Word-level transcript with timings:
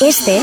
Este 0.00 0.42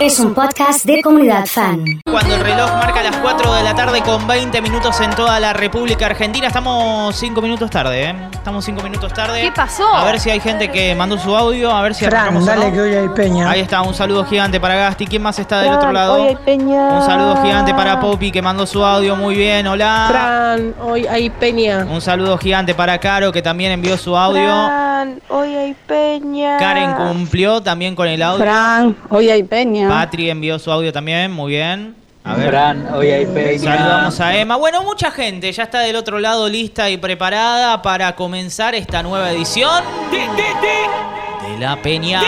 es 0.00 0.18
un 0.18 0.34
podcast 0.34 0.84
de 0.84 1.00
comunidad 1.00 1.46
fan. 1.46 1.84
Cuando 2.10 2.34
el 2.34 2.40
reloj 2.40 2.70
marca 2.72 3.02
las 3.04 3.16
4 3.18 3.54
de 3.54 3.62
la 3.62 3.74
tarde 3.74 4.02
con 4.02 4.26
20 4.26 4.60
minutos 4.60 5.00
en 5.00 5.10
toda 5.10 5.38
la 5.38 5.52
República 5.52 6.06
Argentina, 6.06 6.48
estamos 6.48 7.14
5 7.14 7.40
minutos 7.40 7.70
tarde, 7.70 8.10
¿eh? 8.10 8.14
Estamos 8.32 8.64
5 8.64 8.82
minutos 8.82 9.12
tarde. 9.12 9.42
¿Qué 9.42 9.52
pasó? 9.52 9.86
A 9.94 10.04
ver 10.04 10.18
si 10.18 10.30
hay 10.30 10.40
gente 10.40 10.70
que 10.72 10.94
mandó 10.96 11.18
su 11.18 11.36
audio, 11.36 11.70
a 11.70 11.80
ver 11.82 11.94
si 11.94 12.04
Fran, 12.04 12.44
dale 12.44 12.66
no. 12.66 12.72
que 12.72 12.80
hoy 12.80 12.94
hay 12.94 13.08
peña. 13.10 13.48
Ahí 13.48 13.60
está, 13.60 13.82
un 13.82 13.94
saludo 13.94 14.24
gigante 14.24 14.58
para 14.58 14.74
Gasti. 14.74 15.06
¿Quién 15.06 15.22
más 15.22 15.38
está 15.38 15.60
del 15.60 15.72
otro 15.72 15.92
lado? 15.92 16.14
Hoy 16.14 16.28
hay 16.28 16.36
peña. 16.36 16.98
Un 16.98 17.02
saludo 17.06 17.40
gigante 17.40 17.72
para 17.72 18.00
Poppy 18.00 18.32
que 18.32 18.42
mandó 18.42 18.66
su 18.66 18.84
audio 18.84 19.14
muy 19.14 19.36
bien. 19.36 19.68
Hola. 19.68 20.06
Fran, 20.10 20.74
hoy 20.82 21.06
hay 21.06 21.30
peña. 21.30 21.86
Un 21.88 22.00
saludo 22.00 22.36
gigante 22.38 22.74
para 22.74 22.98
Caro 22.98 23.30
que 23.30 23.40
también 23.40 23.70
envió 23.70 23.96
su 23.96 24.16
audio. 24.16 24.42
Fran, 24.42 25.20
hoy 25.28 25.54
hay 25.54 25.74
peña. 25.86 26.58
Karen 26.58 26.94
cumplió 26.94 27.62
también 27.62 27.94
con 27.94 28.08
el 28.08 28.20
audio. 28.20 28.44
Fran, 28.44 28.96
hoy 29.08 29.30
hay 29.30 29.44
peña. 29.44 29.61
Patri 29.88 30.30
envió 30.30 30.58
su 30.58 30.70
audio 30.70 30.92
también, 30.92 31.32
muy 31.32 31.52
bien. 31.52 31.96
A 32.24 32.36
ver. 32.36 32.50
Fran, 32.50 32.88
hoy 32.94 33.10
hay 33.10 33.26
peña. 33.26 33.76
Saludamos 33.76 34.20
a 34.20 34.36
Emma. 34.36 34.56
Bueno, 34.56 34.82
mucha 34.84 35.10
gente 35.10 35.50
ya 35.50 35.64
está 35.64 35.80
del 35.80 35.96
otro 35.96 36.20
lado 36.20 36.48
lista 36.48 36.88
y 36.88 36.96
preparada 36.96 37.82
para 37.82 38.14
comenzar 38.14 38.74
esta 38.74 39.02
nueva 39.02 39.32
edición 39.32 39.82
de 40.12 41.58
La 41.58 41.82
Peña. 41.82 42.22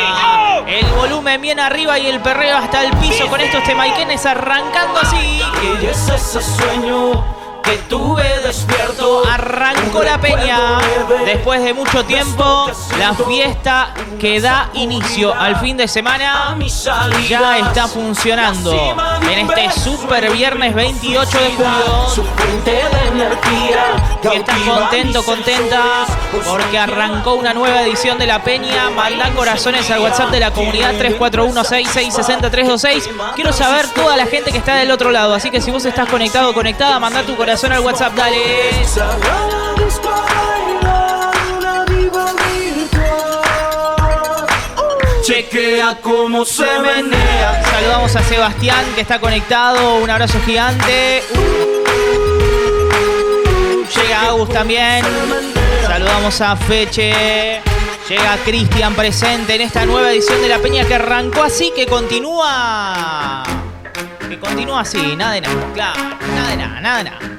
El 0.67 0.87
volumen 0.97 1.41
bien 1.41 1.61
arriba 1.61 1.99
y 1.99 2.07
el 2.07 2.21
perreo 2.21 2.57
hasta 2.57 2.85
el 2.85 2.91
piso 2.97 3.29
con 3.29 3.41
estos 3.41 3.63
temaiquenes 3.65 4.27
arrancando 4.27 4.99
así. 5.01 5.41
Y 5.81 5.87
es 5.87 6.09
ese 6.09 6.43
sueño 6.43 7.44
que 7.65 7.79
tuve 7.89 8.41
despierto. 8.41 9.23
Arrancó 9.27 10.03
la 10.03 10.21
peña 10.21 10.79
después 11.25 11.63
de 11.63 11.73
mucho 11.73 12.05
tiempo. 12.05 12.71
La 12.99 13.15
fiesta 13.15 13.95
que 14.21 14.39
da 14.41 14.69
inicio 14.75 15.33
al 15.35 15.57
fin 15.57 15.77
de 15.77 15.89
semana 15.89 16.57
ya 17.29 17.59
está 17.59 17.89
funcionando 17.89 18.95
en 19.31 19.51
este 19.51 19.73
super 19.81 20.31
viernes 20.33 20.73
28 20.75 21.39
de 21.39 21.51
julio. 21.51 22.09
Si 24.23 24.29
estás 24.37 24.61
contento, 24.61 25.25
contenta, 25.25 26.07
porque 26.47 26.79
arrancó 26.79 27.35
una 27.35 27.53
nueva 27.55 27.83
edición 27.83 28.19
de 28.19 28.27
La 28.27 28.43
Peña. 28.43 28.91
Manda 28.91 29.31
corazones 29.31 29.91
al 29.91 30.01
WhatsApp 30.01 30.31
de 30.31 30.41
la 30.41 30.51
comunidad 30.51 30.95
341-6660-326. 30.95 33.35
Quiero 33.35 33.53
saber 33.53 33.87
toda 33.89 34.17
la 34.17 34.27
gente 34.27 34.53
que 34.53 34.59
está 34.59 34.77
del 34.77 34.91
otro 34.91 35.11
lado. 35.11 35.35
Así 35.35 35.51
que 35.51 35.61
si 35.61 35.71
vos 35.71 35.85
estás 35.85 36.09
conectado 36.09 36.55
conectada, 36.55 36.99
manda 36.99 37.23
tu 37.23 37.37
corazón 37.37 37.54
al 37.63 37.81
WhatsApp, 37.81 38.15
dale. 38.17 38.73
Chequea 45.23 45.99
cómo 46.03 46.45
se 46.45 46.67
menea. 46.81 47.63
Saludamos 47.71 48.17
a 48.17 48.23
Sebastián 48.25 48.85
que 48.97 49.03
está 49.03 49.21
conectado. 49.21 49.99
Un 49.99 50.11
abrazo 50.11 50.41
gigante. 50.45 51.23
Llega 53.95 54.23
Agus 54.23 54.49
también. 54.49 55.05
Saludamos 55.87 56.41
a 56.41 56.57
Feche. 56.57 57.63
Llega 58.09 58.37
Cristian 58.45 58.95
presente 58.95 59.55
en 59.55 59.61
esta 59.61 59.87
nueva 59.87 60.11
edición 60.11 60.43
de 60.43 60.49
La 60.49 60.59
Peña 60.59 60.85
que 60.85 60.97
arrancó 60.97 61.45
así, 61.45 61.73
que 61.75 61.87
continúa. 61.87 63.45
Que 64.29 64.41
continúa 64.41 64.81
así, 64.81 65.15
nada 65.15 65.35
de 65.35 65.41
nada. 65.43 65.73
Claro, 65.73 66.01
nada 66.35 66.51
de 66.51 66.57
nada, 66.57 66.81
nada 66.81 66.99
de 66.99 67.05
nada. 67.05 67.34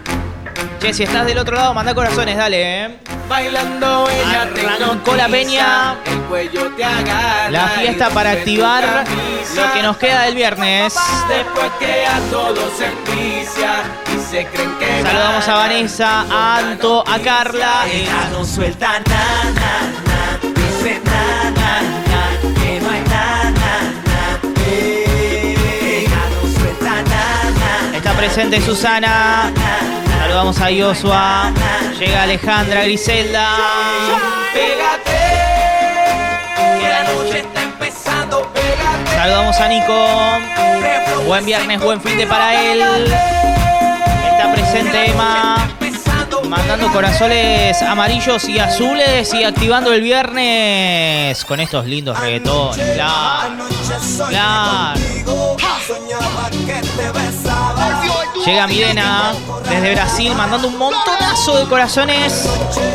Che, 0.79 0.93
si 0.93 1.03
estás 1.03 1.25
del 1.25 1.37
otro 1.37 1.55
lado, 1.55 1.73
manda 1.73 1.93
corazones, 1.93 2.37
dale, 2.37 2.85
eh. 2.85 2.97
Bailando 3.27 4.07
ella 4.07 4.49
te 4.53 4.67
Arrancó 4.67 5.15
la 5.15 5.27
peña. 5.27 5.95
El 6.05 6.19
cuello 6.21 6.69
te 6.75 6.83
agarra. 6.83 7.49
La 7.49 7.67
fiesta 7.69 8.09
para 8.09 8.31
activar 8.31 9.03
lo 9.55 9.73
que 9.73 9.81
nos 9.81 9.97
queda 9.97 10.23
del 10.23 10.35
viernes. 10.35 10.93
Después 11.27 11.71
que 11.79 12.05
a 12.05 12.19
todos 12.29 12.71
se 12.77 12.85
envicia 12.85 13.81
y 14.15 14.31
se 14.31 14.45
creen 14.45 14.77
que 14.77 15.01
Saludamos 15.01 15.47
a 15.47 15.55
Vanessa, 15.55 16.25
a 16.29 16.57
Anto, 16.57 17.03
a 17.07 17.19
Carla. 17.19 17.85
Ella 17.91 18.29
no 18.31 18.45
suelta 18.45 18.99
na, 18.99 19.43
na, 19.55 19.81
na. 20.05 20.49
Dice 20.53 21.01
na, 21.03 21.49
na, 21.49 21.81
na. 21.81 22.61
Que 22.61 22.79
no 22.79 22.89
hay 22.91 23.01
na, 23.01 23.43
na, 23.43 23.81
na. 24.05 24.39
Eh, 24.67 26.05
Ella 26.05 26.21
no 26.29 26.59
suelta 26.59 26.91
na, 26.91 27.89
na. 27.91 27.97
Está 27.97 28.13
presente 28.13 28.61
Susana. 28.61 29.51
Saludamos 30.35 30.59
a 30.59 30.65
Joshua. 30.65 31.53
Llega 31.97 32.23
Alejandra, 32.23 32.83
Griselda. 32.83 33.55
Pégate. 34.53 35.11
Que 36.77 36.89
la 36.89 37.03
noche 37.05 37.39
está 37.39 37.63
empezando. 37.63 38.51
Pégate. 38.51 39.15
Saludamos 39.15 39.57
a 39.57 39.67
Nico. 39.69 41.23
Buen 41.25 41.45
viernes, 41.45 41.79
buen 41.79 42.01
fin 42.01 42.17
de 42.17 42.27
para 42.27 42.61
él. 42.61 42.81
Está 44.29 44.51
presente 44.51 45.09
Emma. 45.09 45.69
Mandando 46.49 46.91
corazones 46.91 47.81
amarillos 47.81 48.49
y 48.49 48.59
azules 48.59 49.33
y 49.33 49.45
activando 49.45 49.93
el 49.93 50.01
viernes 50.01 51.45
con 51.45 51.61
estos 51.61 51.85
lindos 51.85 52.19
reggaetones. 52.19 52.93
Claro. 52.93 53.63
Claro. 54.27 55.14
Llega 58.45 58.67
Mirena 58.67 59.33
desde 59.67 59.95
Brasil 59.95 60.35
mandando 60.35 60.67
un 60.67 60.77
montonazo 60.77 61.57
de 61.57 61.65
corazones 61.65 62.47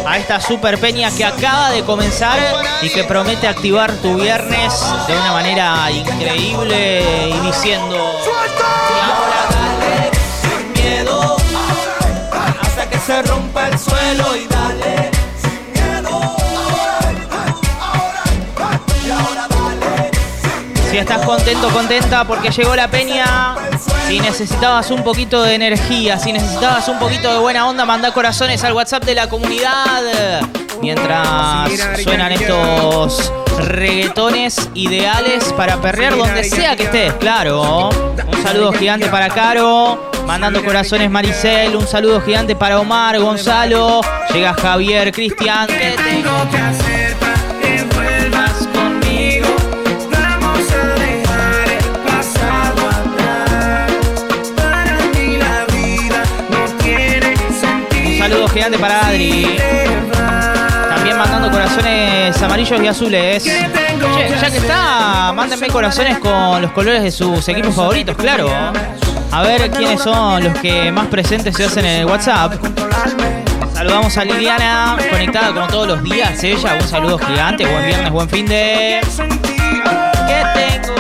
a 0.06 0.16
esta 0.16 0.41
super 0.41 0.78
peña 0.78 1.11
que 1.11 1.25
acaba 1.25 1.71
de 1.71 1.83
comenzar 1.83 2.38
y 2.83 2.88
que 2.88 3.03
promete 3.03 3.49
activar 3.49 3.93
tu 3.94 4.15
viernes 4.15 4.72
de 5.09 5.16
una 5.16 5.33
manera 5.33 5.91
increíble 5.91 7.31
y 7.31 7.47
diciendo... 7.47 7.97
Y 7.97 9.00
ahora 9.10 9.43
dale 9.50 10.10
sin 10.41 10.72
miedo 10.72 11.37
hasta 12.62 12.89
que 12.89 12.99
se 12.99 13.22
rompa 13.22 13.69
el 13.69 13.77
suelo 13.77 14.37
y 14.37 14.47
dale 14.47 15.10
sin 15.43 15.72
miedo. 15.72 16.37
Y 19.05 19.10
ahora 19.10 19.49
dale 19.49 20.10
Si 20.91 20.97
estás 20.97 21.27
contento, 21.27 21.69
contenta 21.71 22.25
porque 22.25 22.50
llegó 22.53 22.77
la 22.77 22.89
peña. 22.89 23.56
Si 24.10 24.19
necesitabas 24.19 24.91
un 24.91 25.04
poquito 25.04 25.41
de 25.44 25.54
energía, 25.54 26.19
si 26.19 26.32
necesitabas 26.32 26.88
un 26.88 26.98
poquito 26.98 27.32
de 27.32 27.38
buena 27.38 27.69
onda, 27.69 27.84
manda 27.84 28.12
corazones 28.12 28.65
al 28.65 28.72
WhatsApp 28.72 29.04
de 29.04 29.15
la 29.15 29.28
comunidad. 29.28 30.41
Mientras 30.82 31.71
suenan 32.03 32.32
estos 32.32 33.32
reggaetones 33.69 34.69
ideales 34.75 35.53
para 35.53 35.81
perrear 35.81 36.16
donde 36.16 36.43
sea 36.43 36.75
que 36.75 36.82
estés, 36.82 37.12
claro. 37.21 37.91
Un 38.26 38.43
saludo 38.43 38.72
gigante 38.72 39.06
para 39.06 39.28
Caro, 39.28 40.10
mandando 40.27 40.65
corazones 40.65 41.09
Maricel, 41.09 41.77
un 41.77 41.87
saludo 41.87 42.21
gigante 42.21 42.56
para 42.56 42.81
Omar, 42.81 43.16
Gonzalo, 43.21 44.00
llega 44.34 44.54
Javier, 44.54 45.12
Cristian. 45.12 45.69
¿Qué 45.69 45.94
tengo 45.97 46.50
que 46.50 46.59
hacer 46.59 47.40
gigante 58.60 58.78
para 58.78 59.06
Adri. 59.06 59.56
También 60.91 61.16
mandando 61.16 61.50
corazones 61.50 62.43
amarillos 62.43 62.82
y 62.82 62.87
azules. 62.88 63.43
Che, 63.43 63.69
ya 64.38 64.50
que 64.50 64.59
está, 64.59 65.32
mándenme 65.34 65.69
corazones 65.69 66.19
con 66.19 66.60
los 66.60 66.71
colores 66.72 67.03
de 67.03 67.10
sus 67.10 67.48
equipos 67.48 67.75
favoritos, 67.75 68.15
claro. 68.16 68.50
A 69.32 69.43
ver 69.43 69.71
quiénes 69.71 70.03
son 70.03 70.44
los 70.44 70.59
que 70.59 70.93
más 70.93 71.06
presentes 71.06 71.56
se 71.56 71.65
hacen 71.65 71.87
en 71.87 72.00
el 72.00 72.04
WhatsApp. 72.04 72.53
Saludamos 73.72 74.15
a 74.19 74.25
Liliana, 74.26 74.98
conectada 75.10 75.54
como 75.54 75.66
todos 75.66 75.87
los 75.88 76.03
días. 76.03 76.44
Ella, 76.44 76.75
un 76.78 76.87
saludo 76.87 77.16
gigante. 77.19 77.65
Buen 77.65 77.87
viernes, 77.87 78.10
buen 78.10 78.28
fin 78.28 78.44
de. 78.44 79.00
¿Qué 80.27 80.44
tengo 80.54 81.00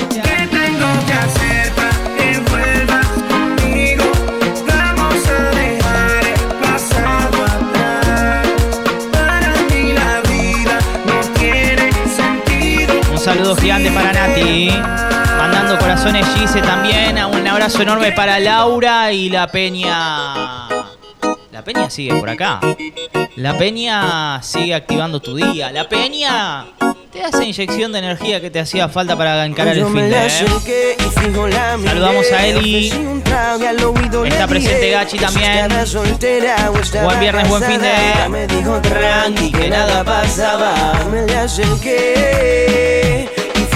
Gigante 13.60 13.90
para 13.90 14.12
Nati. 14.12 14.70
Mandando 15.36 15.78
corazones 15.78 16.26
Gise 16.34 16.60
también. 16.62 17.22
Un 17.24 17.46
abrazo 17.46 17.82
enorme 17.82 18.12
para 18.12 18.38
Laura 18.38 19.12
y 19.12 19.28
la 19.28 19.48
Peña. 19.48 20.68
La 21.52 21.62
Peña 21.64 21.90
sigue 21.90 22.14
por 22.14 22.30
acá. 22.30 22.60
La 23.36 23.58
Peña 23.58 24.42
sigue 24.42 24.74
activando 24.74 25.20
tu 25.20 25.36
día. 25.36 25.70
La 25.72 25.88
Peña 25.88 26.66
te 27.12 27.20
esa 27.20 27.44
inyección 27.44 27.92
de 27.92 27.98
energía 27.98 28.40
que 28.40 28.50
te 28.50 28.60
hacía 28.60 28.88
falta 28.88 29.16
para 29.16 29.44
encarar 29.44 29.76
el 29.76 29.84
fin 29.86 30.08
de. 30.08 30.26
¿eh? 30.26 30.30
Saludamos 31.84 32.32
a 32.32 32.46
Eli. 32.46 32.92
Está 34.26 34.46
presente 34.46 34.90
Gachi 34.90 35.18
también. 35.18 35.68
Buen 37.02 37.20
viernes, 37.20 37.48
buen 37.48 37.62
fin 37.62 37.80
de. 37.80 38.88
Tranqui, 38.88 39.52
que 39.52 39.68
nada 39.68 40.04
pasaba. 40.04 40.94
Me 41.10 41.26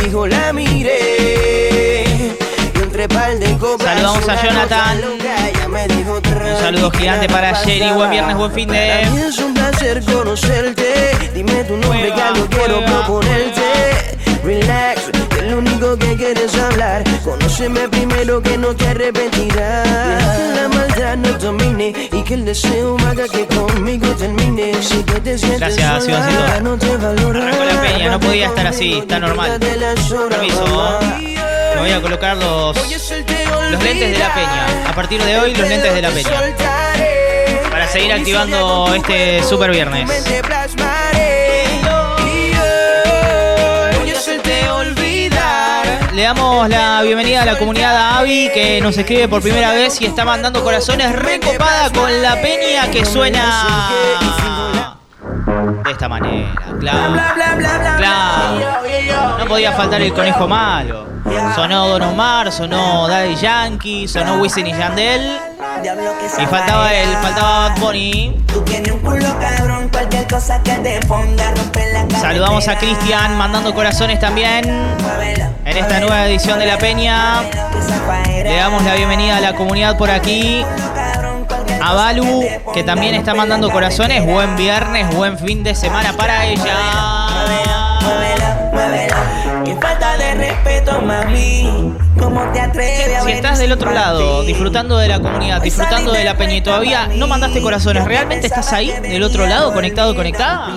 fijo 0.04 0.26
la 0.26 0.52
miré. 0.52 2.04
Saludamos 3.78 4.28
a 4.28 4.42
Jonathan. 4.42 5.00
Un 6.54 6.60
saludo 6.60 6.90
gigante 6.90 7.28
para 7.28 7.52
Sherry. 7.64 7.92
Buen 7.92 8.10
viernes, 8.10 8.36
buen 8.36 8.52
fin 8.52 8.68
de. 8.68 9.08
Dime 11.34 11.64
tu 11.64 11.76
nombre, 11.76 12.12
quiero 12.50 12.84
proponerte. 12.84 14.13
Relax, 14.44 15.10
que 15.30 15.42
lo 15.42 15.58
único 15.58 15.96
que 15.96 16.16
quieres 16.16 16.54
hablar. 16.56 17.02
Conóceme 17.24 17.88
primero 17.88 18.42
que 18.42 18.58
no 18.58 18.74
te 18.76 18.86
arrepentirás. 18.88 19.88
Que 20.36 20.60
la 20.60 20.68
maldad 20.68 21.16
no 21.16 21.32
domine 21.38 21.94
y 22.12 22.22
que 22.22 22.34
el 22.34 22.44
deseo 22.44 22.98
haga 23.08 23.24
que 23.26 23.46
conmigo 23.46 24.06
termine. 24.16 24.74
Si 24.82 25.02
tú 25.02 25.14
te 25.20 25.38
sientes 25.38 25.60
Gracias, 25.60 26.04
sola, 26.04 26.60
no 26.62 26.76
te 26.76 26.94
valora. 26.94 27.40
La 27.40 27.80
peña, 27.80 28.10
no 28.10 28.20
podía 28.20 28.48
estar 28.48 28.66
así, 28.66 28.98
está 28.98 29.18
normal. 29.18 29.58
Permiso. 29.58 30.98
Me 31.74 31.80
voy 31.80 31.90
a 31.90 32.00
colocar 32.02 32.36
los, 32.36 32.76
los 32.76 33.82
lentes 33.82 34.12
de 34.12 34.18
la 34.18 34.34
peña. 34.34 34.90
A 34.90 34.94
partir 34.94 35.22
de 35.22 35.38
hoy, 35.38 35.54
los 35.54 35.68
lentes 35.68 35.94
de 35.94 36.02
la 36.02 36.10
peña. 36.10 36.30
Para 37.70 37.88
seguir 37.88 38.12
activando 38.12 38.94
este 38.94 39.42
super 39.42 39.70
viernes. 39.70 40.08
Le 46.14 46.22
damos 46.22 46.68
la 46.68 47.02
bienvenida 47.02 47.42
a 47.42 47.44
la 47.44 47.58
comunidad 47.58 47.96
a 47.96 48.18
Avi 48.18 48.48
que 48.54 48.80
nos 48.80 48.96
escribe 48.96 49.26
por 49.26 49.42
primera 49.42 49.72
vez 49.72 50.00
y 50.00 50.06
está 50.06 50.24
mandando 50.24 50.62
corazones 50.62 51.10
recopada 51.12 51.90
con 51.90 52.22
la 52.22 52.40
peña 52.40 52.88
que 52.88 53.04
suena 53.04 53.90
de 55.84 55.90
esta 55.90 56.08
manera. 56.08 56.54
Claro. 56.78 57.14
Claro. 57.96 59.38
No 59.40 59.46
podía 59.46 59.72
faltar 59.72 60.02
el 60.02 60.14
conejo 60.14 60.46
malo. 60.46 61.04
Sonó 61.56 61.88
Don 61.88 62.02
Omar, 62.02 62.52
sonó 62.52 63.08
Daddy 63.08 63.34
Yankee, 63.34 64.06
sonó 64.06 64.36
Wisin 64.36 64.68
y 64.68 64.72
Yandel. 64.72 65.53
Y 66.38 66.46
faltaba 66.46 66.92
él, 66.92 67.08
faltaba 67.20 67.68
Bad 67.68 67.80
Bunny. 67.80 68.44
Tú 68.46 68.62
tienes 68.62 68.92
un 68.92 69.00
culo 69.00 69.38
cabrón, 69.38 69.88
cualquier 69.90 70.26
cosa 70.26 70.62
que 70.62 70.72
te 70.72 71.00
ponga 71.06 71.50
rompe 71.52 71.92
la 71.92 72.06
cara. 72.06 72.20
Saludamos 72.20 72.68
a 72.68 72.78
Cristian 72.78 73.36
mandando 73.36 73.74
corazones 73.74 74.20
también. 74.20 74.64
En 75.64 75.76
esta 75.76 76.00
nueva 76.00 76.26
edición 76.26 76.58
de 76.58 76.66
La 76.66 76.78
Peña. 76.78 77.42
Le 78.26 78.56
damos 78.56 78.82
la 78.84 78.94
bienvenida 78.94 79.36
a 79.38 79.40
la 79.40 79.54
comunidad 79.54 79.96
por 79.96 80.10
aquí. 80.10 80.64
A 81.82 81.92
Balu, 81.92 82.44
que 82.72 82.82
también 82.82 83.14
está 83.14 83.34
mandando 83.34 83.70
corazones. 83.70 84.24
Buen 84.24 84.56
viernes, 84.56 85.14
buen 85.14 85.38
fin 85.38 85.62
de 85.62 85.74
semana 85.74 86.12
para 86.12 86.46
ella. 86.46 86.76
Falta 89.80 90.16
de 90.16 90.34
respeto, 90.34 91.00
mami. 91.02 91.94
¿Cómo 92.18 92.40
te 92.52 92.60
atreves 92.60 93.16
a 93.16 93.22
Si 93.22 93.32
estás 93.32 93.58
del 93.58 93.72
otro 93.72 93.92
lado, 93.92 94.42
disfrutando 94.42 94.96
de 94.98 95.08
la 95.08 95.20
comunidad, 95.20 95.60
disfrutando 95.60 96.12
de 96.12 96.24
la 96.24 96.36
peña 96.36 96.54
y 96.54 96.60
todavía 96.60 97.08
no 97.14 97.26
mandaste 97.26 97.60
corazones, 97.60 98.04
¿realmente 98.04 98.46
estás 98.46 98.72
ahí, 98.72 98.92
del 99.02 99.22
otro 99.22 99.46
lado, 99.46 99.72
conectado, 99.72 100.14
conectada? 100.14 100.74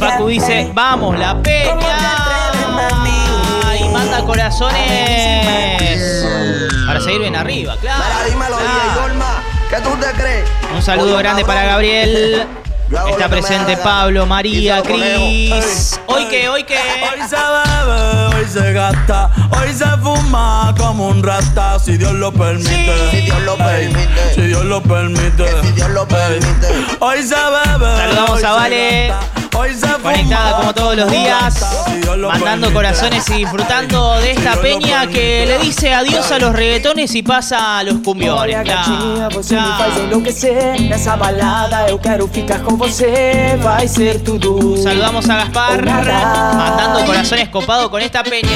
Facu 0.00 0.28
dice, 0.28 0.70
vamos, 0.74 1.18
la 1.18 1.40
peña. 1.42 1.72
Y 3.80 3.88
manda 3.88 4.22
corazones 4.24 4.82
para 6.86 7.00
seguir 7.00 7.20
bien 7.20 7.36
arriba, 7.36 7.76
claro. 7.80 8.02
dímelo, 8.28 8.56
claro. 8.56 9.42
¿Qué 9.70 9.76
tú 9.76 9.96
te 9.96 10.12
crees? 10.20 10.44
Un 10.74 10.82
saludo 10.82 11.16
grande 11.16 11.44
para 11.46 11.64
Gabriel. 11.64 12.46
Está 12.92 13.28
presente 13.28 13.76
Pablo, 13.78 14.26
María, 14.26 14.82
Cris. 14.82 15.98
Hoy 16.06 16.26
que, 16.26 16.48
hoy 16.48 16.64
que. 16.64 16.76
Hoy 16.76 17.26
se 17.26 17.36
bebe, 17.36 18.36
hoy 18.36 18.46
se 18.46 18.72
gasta, 18.74 19.30
hoy 19.58 19.72
se 19.72 19.86
fuma 20.02 20.74
como 20.76 21.08
un 21.08 21.22
rata, 21.22 21.78
si 21.78 21.96
Dios 21.96 22.12
lo 22.12 22.30
permite. 22.30 23.10
Si 23.10 23.20
Dios 23.22 23.40
lo 23.42 23.56
permite. 23.56 24.34
Si 24.34 24.42
Dios 24.42 24.64
lo 24.66 24.82
permite. 24.82 25.62
Si 25.62 25.72
Dios 25.72 25.88
lo 25.90 26.06
permite. 26.06 26.68
Hoy 27.00 27.22
se 27.22 27.34
bebe. 27.34 27.96
Saludamos 27.96 28.44
a 28.44 28.52
Vale. 28.52 29.31
Conectada 30.02 30.56
como 30.56 30.74
todos 30.74 30.96
los 30.96 31.10
días, 31.10 31.86
mandando 32.18 32.72
corazones 32.72 33.28
y 33.30 33.34
disfrutando 33.34 34.14
de 34.20 34.32
esta 34.32 34.56
peña 34.60 35.06
que 35.06 35.44
le 35.46 35.58
dice 35.58 35.92
adiós 35.92 36.30
a 36.32 36.38
los 36.38 36.52
reggaetones 36.54 37.14
y 37.14 37.22
pasa 37.22 37.78
a 37.78 37.82
los 37.84 37.96
cumbiones. 37.98 38.56
Claro, 38.64 39.40
claro. 39.44 40.08
Saludamos 44.82 45.28
a 45.28 45.36
Gaspar, 45.36 45.84
mandando 46.56 47.04
corazones 47.06 47.48
copados 47.50 47.88
con 47.90 48.00
esta 48.02 48.24
peña. 48.24 48.48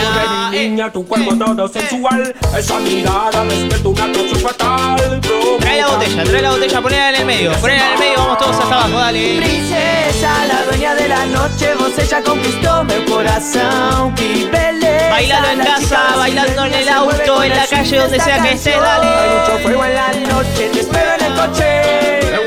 Trae 5.61 5.79
la 5.81 5.89
botella, 6.17 6.25
trae 6.25 6.43
la 6.43 6.51
botella, 6.51 6.81
ponela 6.81 7.09
en 7.11 7.17
el 7.17 7.27
medio. 7.27 7.53
Ponela 7.53 7.87
en 7.87 7.93
el 7.93 7.99
medio, 7.99 8.19
vamos 8.19 8.39
todos 8.39 8.57
hasta 8.57 8.75
abajo, 8.75 8.99
dale. 8.99 9.37
Princesa, 9.37 10.47
la 10.47 10.65
dueña 10.65 10.95
de 10.95 11.09
la 11.09 11.27
noche 11.27 11.77
já 12.07 12.23
conquistou 12.23 12.85
meu 12.85 13.05
coração 13.05 14.13
Que 14.15 14.47
beleza 14.47 15.11
Bailalo 15.11 15.51
en 15.51 15.59
casa, 15.59 16.17
bailando 16.17 16.65
en 16.67 16.75
el 16.75 16.89
auto, 16.89 17.43
en 17.43 17.51
la 17.51 17.67
calle, 17.67 17.99
donde 17.99 18.21
sea 18.21 18.43
que 18.43 18.53
estés, 18.53 18.81
dale. 18.81 19.07
Hay 19.07 19.31
mucho 19.31 19.59
fuego 19.63 19.85
en 19.85 19.95
la 19.95 20.09
noche 20.13 20.71
Te 20.73 20.81
espero 20.81 21.15
en 21.19 21.25
el 21.25 21.35
coche 21.35 22.46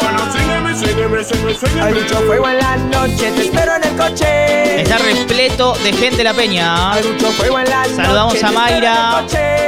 Hay 1.81 1.93
mucho 1.93 2.15
fuego 2.21 2.49
en 2.49 2.57
la 2.57 2.75
noche 2.77 3.31
Te 3.31 3.41
espero 3.43 3.75
en 3.75 3.83
el 3.83 3.95
coche 3.95 4.81
Está 4.81 4.97
repleto 4.97 5.73
de 5.83 5.93
gente 5.93 6.23
la 6.23 6.33
peña. 6.33 6.93
Hay 6.93 7.03
mucho 7.03 7.27
fuego 7.31 7.59
en 7.59 7.69
la 7.69 7.83
noche 7.83 7.95
Saludamos 7.95 8.43
a 8.43 8.51
Mayra, 8.51 9.25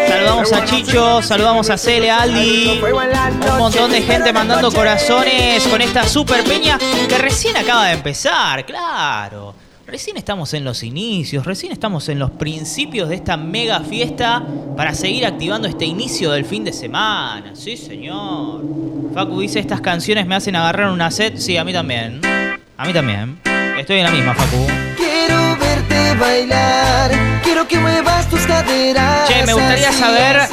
saludamos 0.07 0.53
a 0.53 0.65
Chicho, 0.65 1.21
saludamos 1.21 1.69
a 1.69 1.77
Cele, 1.77 2.09
Aldi. 2.09 2.81
Un 2.81 3.57
montón 3.57 3.91
de 3.91 4.01
gente 4.01 4.31
mandando 4.33 4.71
corazones 4.71 5.68
con 5.68 5.81
esta 5.81 6.07
super 6.07 6.44
peña 6.44 6.79
que 7.07 7.18
recién 7.18 7.57
acaba 7.57 7.88
de 7.88 7.94
empezar, 7.94 8.65
claro. 8.65 9.53
Recién 9.91 10.15
estamos 10.15 10.53
en 10.53 10.63
los 10.63 10.83
inicios, 10.83 11.45
recién 11.45 11.73
estamos 11.73 12.07
en 12.07 12.17
los 12.17 12.31
principios 12.31 13.09
de 13.09 13.15
esta 13.15 13.35
mega 13.35 13.81
fiesta 13.81 14.41
para 14.77 14.93
seguir 14.93 15.25
activando 15.25 15.67
este 15.67 15.83
inicio 15.83 16.31
del 16.31 16.45
fin 16.45 16.63
de 16.63 16.71
semana. 16.71 17.51
Sí, 17.55 17.75
señor. 17.75 18.63
Facu 19.13 19.41
dice, 19.41 19.59
estas 19.59 19.81
canciones 19.81 20.25
me 20.25 20.35
hacen 20.35 20.55
agarrar 20.55 20.91
una 20.91 21.11
set. 21.11 21.35
Sí, 21.35 21.57
a 21.57 21.65
mí 21.65 21.73
también. 21.73 22.21
A 22.77 22.85
mí 22.85 22.93
también. 22.93 23.41
Estoy 23.77 23.97
en 23.97 24.05
la 24.05 24.11
misma, 24.11 24.33
Facu. 24.33 24.65
Quiero 24.95 25.57
verte 25.57 26.15
bailar, 26.17 27.12
quiero 27.43 27.67
que 27.67 27.77
muevas 27.77 28.29
tus 28.29 28.48
caderas. 28.48 29.27
Che, 29.27 29.45
me 29.45 29.53
gustaría 29.53 29.91
saber 29.91 30.48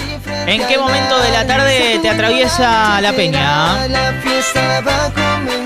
en 0.49 0.67
qué 0.67 0.79
momento 0.79 1.19
de 1.21 1.31
la 1.31 1.47
tarde 1.47 1.99
te 2.01 2.09
atraviesa 2.09 3.01
la 3.01 3.13
peña. 3.13 3.87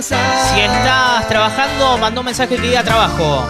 Si 0.02 0.60
estás 0.60 1.28
trabajando, 1.28 1.98
manda 1.98 2.20
un 2.20 2.26
mensaje 2.26 2.56
que 2.56 2.62
diga 2.62 2.82
trabajo. 2.82 3.48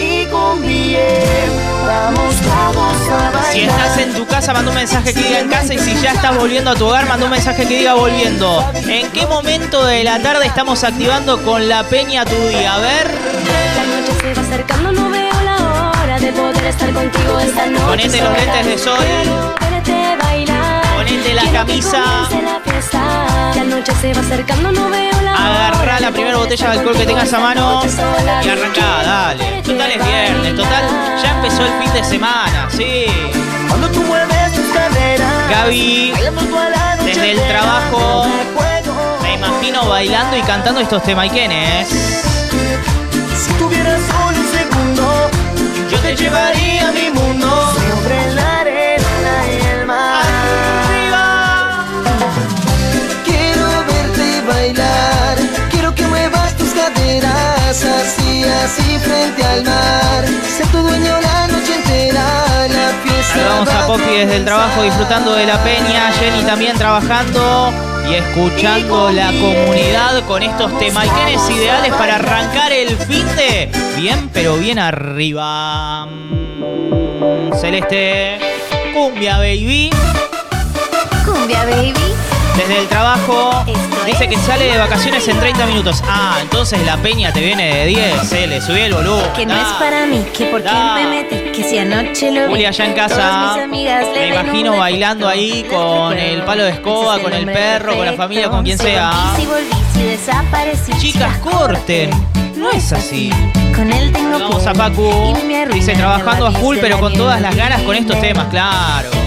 Y 0.00 0.24
con 0.26 0.60
bien 0.62 1.52
Vamos, 1.86 2.34
vamos 2.48 2.96
a 3.10 3.30
bailar 3.30 3.52
Si 3.52 3.60
estás 3.60 3.98
en 3.98 4.14
tu 4.14 4.26
casa, 4.26 4.52
manda 4.54 4.70
un 4.70 4.76
mensaje 4.76 5.12
que 5.12 5.22
diga 5.22 5.40
en 5.40 5.48
casa. 5.48 5.74
Y 5.74 5.78
si 5.78 5.94
ya 6.00 6.12
estás 6.12 6.36
volviendo 6.36 6.70
a 6.70 6.74
tu 6.74 6.86
hogar, 6.86 7.06
manda 7.06 7.26
un 7.26 7.32
mensaje 7.32 7.66
que 7.66 7.76
diga 7.76 7.94
volviendo. 7.94 8.64
¿En 8.74 9.10
qué 9.10 9.26
momento 9.26 9.84
de 9.84 10.02
la 10.02 10.20
tarde 10.20 10.46
estamos 10.46 10.82
activando 10.84 11.42
con 11.42 11.68
la 11.68 11.84
peña 11.84 12.24
tu 12.24 12.36
día? 12.48 12.74
A 12.74 12.78
ver. 12.78 13.10
La 13.76 13.84
noche 13.84 14.12
se 14.20 14.34
va 14.34 14.46
acercando, 14.46 14.92
no 14.92 15.10
veo 15.10 15.40
la 15.44 15.92
hora 16.02 16.18
de 16.18 16.32
poder 16.32 16.64
estar 16.64 16.92
contigo 16.92 17.38
esta 17.40 17.66
noche. 17.66 17.84
Ponete 17.84 18.22
los 18.22 18.32
lentes 18.32 18.66
de 18.66 18.78
sol. 18.78 19.62
Ponete 21.32 21.46
la 21.46 21.52
camisa. 21.52 22.02
comience 22.28 22.62
la 26.00 26.10
primera 26.10 26.36
botella 26.36 26.66
de 26.66 26.78
alcohol 26.78 26.96
que 26.96 27.06
tengas 27.06 27.32
a 27.32 27.38
mano 27.38 27.82
y 28.42 28.48
arrancá, 28.48 29.02
dale. 29.04 29.62
Total 29.62 29.90
es 29.90 30.04
viernes, 30.04 30.56
total. 30.56 30.84
Ya 31.22 31.36
empezó 31.36 31.64
el 31.64 31.72
fin 31.82 31.92
de 31.92 32.04
semana, 32.04 32.68
sí. 32.70 33.06
Cuando 33.68 33.88
tú 33.90 34.02
mueves 34.02 34.52
tus 34.52 34.66
caderas 34.74 35.48
Gaby, 35.48 36.12
desde 37.04 37.30
el 37.32 37.48
trabajo, 37.48 38.26
me 39.22 39.34
imagino 39.34 39.88
bailando 39.88 40.36
y 40.36 40.42
cantando 40.42 40.80
estos 40.80 41.02
temaiquenes. 41.02 41.88
Si 41.88 43.52
tuvieras 43.54 44.00
solo 44.02 44.38
un 44.38 44.52
segundo 44.52 45.30
Yo 45.90 45.98
te 45.98 46.14
llevaría 46.14 46.81
así, 57.20 58.44
así 58.44 58.98
frente 58.98 59.44
al 59.44 59.64
mar. 59.64 60.24
Ser 60.56 60.66
tu 60.68 60.78
dueño 60.78 61.20
la 61.20 61.46
noche 61.48 61.74
entera, 61.74 62.68
la 62.68 62.88
fiesta. 63.02 63.34
Saludamos 63.34 63.68
va 63.68 63.84
a 63.84 63.86
Poppy 63.86 64.16
desde 64.16 64.36
el 64.36 64.44
trabajo 64.44 64.82
disfrutando 64.82 65.34
de 65.34 65.46
la 65.46 65.62
peña, 65.62 66.12
Jenny 66.12 66.42
también 66.42 66.76
trabajando 66.76 67.72
y 67.88 67.92
y 68.08 68.14
escuchando 68.14 69.10
la 69.10 69.28
comunidad 69.28 70.24
con 70.26 70.42
estos 70.42 70.76
temaiquenes 70.78 71.48
ideales 71.50 71.92
para 71.94 72.16
arrancar 72.16 72.72
el 72.72 72.96
fin 72.96 73.24
de 73.36 73.70
bien, 73.96 74.28
pero 74.32 74.56
bien 74.56 74.78
arriba. 74.78 76.08
Celeste, 77.60 78.38
cumbia 78.92 79.38
baby. 79.38 79.90
Cumbia 81.24 81.64
baby. 81.64 82.31
Desde 82.62 82.78
el 82.82 82.86
trabajo 82.88 83.64
dice 84.06 84.28
que 84.28 84.36
sale 84.36 84.66
de 84.66 84.78
vacaciones 84.78 85.26
en 85.26 85.36
30 85.36 85.66
minutos. 85.66 86.00
Ah, 86.06 86.38
entonces 86.40 86.80
la 86.86 86.96
peña 86.96 87.32
te 87.32 87.40
viene 87.40 87.74
de 87.74 87.86
10. 87.86 88.20
Se 88.28 88.46
le 88.46 88.60
subí 88.60 88.80
el 88.82 88.94
volumen. 88.94 89.24
Que 89.34 89.44
no 89.46 89.54
Da. 89.54 89.62
es 89.62 89.68
para 89.80 90.06
mí, 90.06 90.24
que 90.36 90.44
por 90.46 90.62
qué 90.62 90.68
Da. 90.68 90.94
me 90.94 91.06
metí, 91.08 91.36
que 91.50 91.68
si 91.68 91.78
anoche 91.78 92.30
lo 92.30 92.42
vi. 92.42 92.48
Julia 92.50 92.68
allá 92.68 92.84
en 92.84 92.92
casa, 92.92 93.56
me 93.68 94.28
imagino 94.28 94.76
bailando 94.76 95.26
ahí 95.28 95.64
con 95.64 96.16
el 96.16 96.42
palo 96.42 96.62
de 96.62 96.70
escoba, 96.70 97.18
con 97.18 97.32
el 97.32 97.46
perro, 97.46 97.96
con 97.96 98.06
la 98.06 98.12
familia, 98.12 98.48
con 98.48 98.62
quien 98.62 98.78
sea. 98.78 99.12
Chicas, 101.00 101.38
corten. 101.38 102.10
No 102.54 102.70
es 102.70 102.92
así. 102.92 103.32
Con 103.74 103.92
él 103.92 104.12
tengo 104.12 104.38
Vamos 104.38 104.64
a 104.66 104.70
arruinan 104.70 105.70
Dice 105.72 105.94
trabajando 105.94 106.46
a 106.46 106.52
full, 106.52 106.78
pero 106.80 107.00
con 107.00 107.12
todas 107.12 107.40
las 107.40 107.56
ganas 107.56 107.82
con 107.82 107.96
estos 107.96 108.20
temas, 108.20 108.46
claro. 108.50 109.21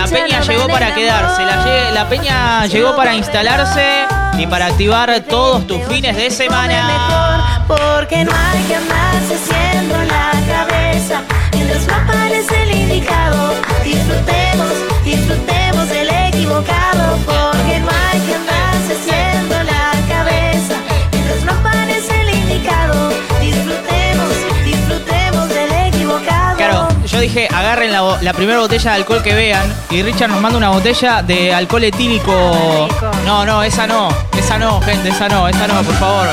La 0.00 0.06
peña 0.06 0.40
llegó 0.40 0.66
para 0.66 0.94
quedarse, 0.94 1.44
la, 1.44 2.08
peña 2.08 2.64
llegó 2.64 2.96
para 2.96 3.14
instalarse 3.14 4.06
y 4.38 4.46
para 4.46 4.68
activar 4.68 5.20
todos 5.28 5.66
tus 5.66 5.82
fines 5.88 6.16
de 6.16 6.30
semana. 6.30 7.66
mejor 7.68 7.78
porque 7.78 8.24
no 8.24 8.32
hay 8.32 8.62
que 8.62 8.76
andarse 8.76 9.34
haciendo 9.34 9.96
la 10.04 10.32
cabeza. 10.48 11.20
Mientras 11.52 11.86
no 11.86 11.94
aparece 11.94 12.62
el 12.62 12.70
indicado. 12.76 13.52
Disfrutemos 13.84 14.72
disfrutemos 15.04 15.88
del 15.90 16.08
equivocado 16.08 17.16
porque 17.26 17.80
no 17.80 17.88
hay 17.90 18.09
dije, 27.20 27.48
agarren 27.54 27.92
la, 27.92 28.32
primera 28.32 28.58
botella 28.60 28.92
de 28.92 28.96
alcohol 28.96 29.22
que 29.22 29.34
vean 29.34 29.72
y 29.90 30.02
Richard 30.02 30.30
nos 30.30 30.40
manda 30.40 30.58
una 30.58 30.70
botella 30.70 31.22
de 31.22 31.52
alcohol 31.52 31.84
etílico. 31.84 32.88
No, 33.24 33.44
no, 33.44 33.62
esa 33.62 33.86
no, 33.86 34.08
esa 34.38 34.58
no, 34.58 34.80
gente, 34.80 35.10
esa 35.10 35.28
no, 35.28 35.46
esa 35.48 35.66
no, 35.66 35.82
por 35.82 35.94
favor. 35.96 36.28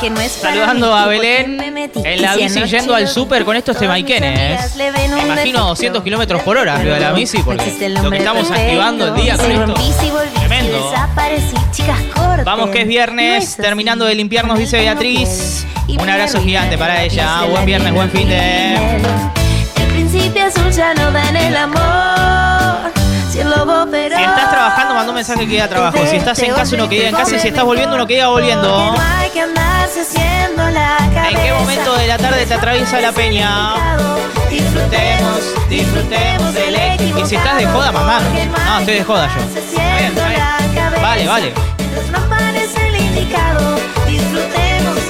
que 0.00 0.10
no 0.10 0.20
es 0.20 0.32
para 0.34 0.54
Saludando 0.54 0.94
a 0.94 1.06
Belén 1.06 1.60
en 1.94 2.22
la 2.22 2.36
bici 2.36 2.62
yendo 2.64 2.94
al 2.94 3.08
súper 3.08 3.44
con 3.44 3.56
estos 3.56 3.78
temaiquenes. 3.78 4.74
un 4.74 4.78
Me 4.78 5.22
imagino 5.22 5.34
defecto. 5.34 5.64
200 5.68 6.02
kilómetros 6.02 6.42
por 6.42 6.56
hora 6.56 6.74
arriba 6.76 6.94
de 6.96 7.00
la 7.00 7.12
bici, 7.12 7.38
porque 7.42 7.64
Existe 7.64 7.86
el 7.86 7.94
lo 7.94 8.10
que 8.10 8.18
estamos 8.18 8.48
perfecto. 8.48 8.62
activando 8.62 9.06
el 9.08 9.14
día 9.14 9.36
con 9.36 9.50
esto. 9.50 9.74
Tremendo. 10.34 10.92
Vamos 12.44 12.70
que 12.70 12.80
es 12.80 12.84
No 12.84 12.90
viernes, 12.90 13.56
terminando 13.56 14.04
de 14.04 14.14
limpiarnos, 14.14 14.58
dice 14.58 14.78
Beatriz. 14.78 15.66
Un 15.88 16.08
abrazo 16.08 16.40
gigante 16.40 16.76
para 16.76 16.94
la 16.94 17.02
ella. 17.04 17.42
Buen 17.48 17.64
viernes, 17.64 17.92
buen 17.92 18.10
fin 18.10 18.28
de. 18.28 19.35
Principio 20.16 20.50
da 21.12 21.28
en 21.28 21.36
el 21.36 21.56
amor. 21.56 22.92
Si 23.30 23.40
el 23.40 23.50
lobo 23.50 23.86
feroz. 23.90 24.18
Si 24.18 24.24
estás 24.24 24.50
trabajando, 24.50 24.94
manda 24.94 25.10
un 25.10 25.14
mensaje 25.14 25.40
que 25.40 25.46
diga 25.46 25.68
trabajo. 25.68 25.98
Si 26.06 26.16
estás 26.16 26.38
en 26.38 26.54
casa, 26.54 26.74
uno 26.74 26.88
que 26.88 26.96
diga 26.96 27.08
en 27.08 27.14
casa. 27.14 27.36
Y 27.36 27.38
si 27.38 27.48
estás 27.48 27.64
volviendo, 27.64 27.96
uno 27.96 28.06
que 28.06 28.14
diga 28.14 28.28
volviendo. 28.28 28.94
¿En 31.28 31.36
qué 31.36 31.52
momento 31.52 31.96
de 31.96 32.06
la 32.06 32.18
tarde 32.18 32.46
te 32.46 32.54
atraviesa 32.54 33.00
la 33.00 33.12
peña? 33.12 33.74
Disfrutemos, 34.50 35.68
disfrutemos 35.68 36.54
del 36.54 36.74
éxito. 36.74 37.18
Y 37.18 37.26
si 37.26 37.36
estás 37.36 37.58
de 37.58 37.66
joda, 37.66 37.92
mamá. 37.92 38.20
No, 38.20 38.78
estoy 38.78 38.94
de 38.94 39.04
joda 39.04 39.28
yo. 39.28 39.60
Está 39.60 39.96
bien, 39.98 40.12
está 40.12 40.28
bien. 40.28 41.02
Vale, 41.02 41.26
vale. 41.26 41.52
Disfrutemos. 44.06 45.05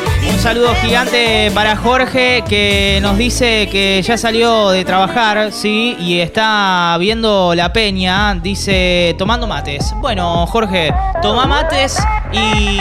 Un 0.46 0.52
saludo 0.52 0.76
gigante 0.76 1.50
para 1.52 1.74
Jorge 1.74 2.44
que 2.48 3.00
nos 3.02 3.18
dice 3.18 3.68
que 3.68 4.00
ya 4.00 4.16
salió 4.16 4.70
de 4.70 4.84
trabajar, 4.84 5.50
sí, 5.50 5.96
y 5.98 6.20
está 6.20 6.96
viendo 7.00 7.52
la 7.56 7.72
peña, 7.72 8.32
dice 8.36 9.16
tomando 9.18 9.48
mates. 9.48 9.92
Bueno, 9.96 10.46
Jorge, 10.46 10.94
toma 11.20 11.46
mates 11.46 11.98
y 12.30 12.78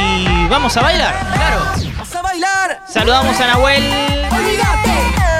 vamos 0.48 0.78
a 0.78 0.82
bailar, 0.84 1.16
claro. 1.34 1.58
¡Vas 1.98 2.16
a 2.16 2.22
bailar! 2.22 2.82
Saludamos 2.88 3.42
a 3.42 3.48
Nahuel. 3.48 3.84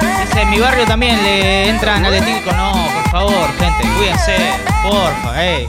Dice, 0.00 0.42
en 0.42 0.50
mi 0.50 0.58
barrio 0.58 0.84
también 0.84 1.22
le 1.22 1.68
entran 1.68 2.04
al 2.04 2.12
etílico. 2.12 2.50
No, 2.50 2.72
por 2.72 3.10
favor, 3.12 3.48
gente, 3.56 3.88
cuídense, 3.96 4.36
porfa, 4.82 5.44
ey. 5.44 5.68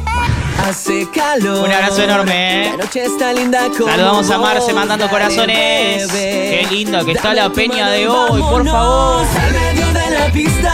Hace 0.65 1.07
calor. 1.09 1.65
Un 1.67 1.71
abrazo 1.71 2.03
enorme, 2.03 2.67
eh. 2.67 2.71
La 2.71 2.83
noche 2.83 3.05
está 3.05 3.31
linda 3.33 3.69
Saludamos 3.77 4.29
a 4.29 4.37
Marce 4.37 4.73
mandando 4.73 5.07
corazones. 5.09 6.11
bebé. 6.11 6.65
Qué 6.69 6.75
linda 6.75 7.03
que 7.05 7.11
está 7.13 7.33
la 7.33 7.49
peña 7.49 7.89
de 7.89 8.07
hoy, 8.07 8.41
por 8.41 8.65
favor. 8.65 9.25
Al 9.25 9.51
medio 9.53 9.85
de 9.93 10.09
la 10.19 10.25
pista. 10.31 10.73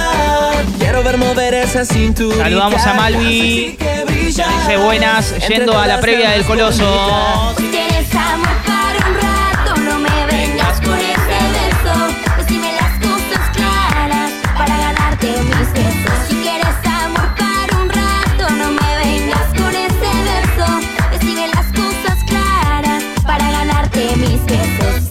Quiero 0.80 1.04
ver 1.04 1.18
mover 1.18 1.54
esa 1.54 1.86
cintura. 1.86 2.38
Saludamos 2.38 2.82
a 2.86 2.94
Malvi. 2.94 3.78
Dice 4.26 4.78
buenas, 4.78 5.34
yendo 5.48 5.78
a 5.78 5.86
la 5.86 6.00
previa 6.00 6.32
del 6.32 6.44
Coloso. 6.46 7.54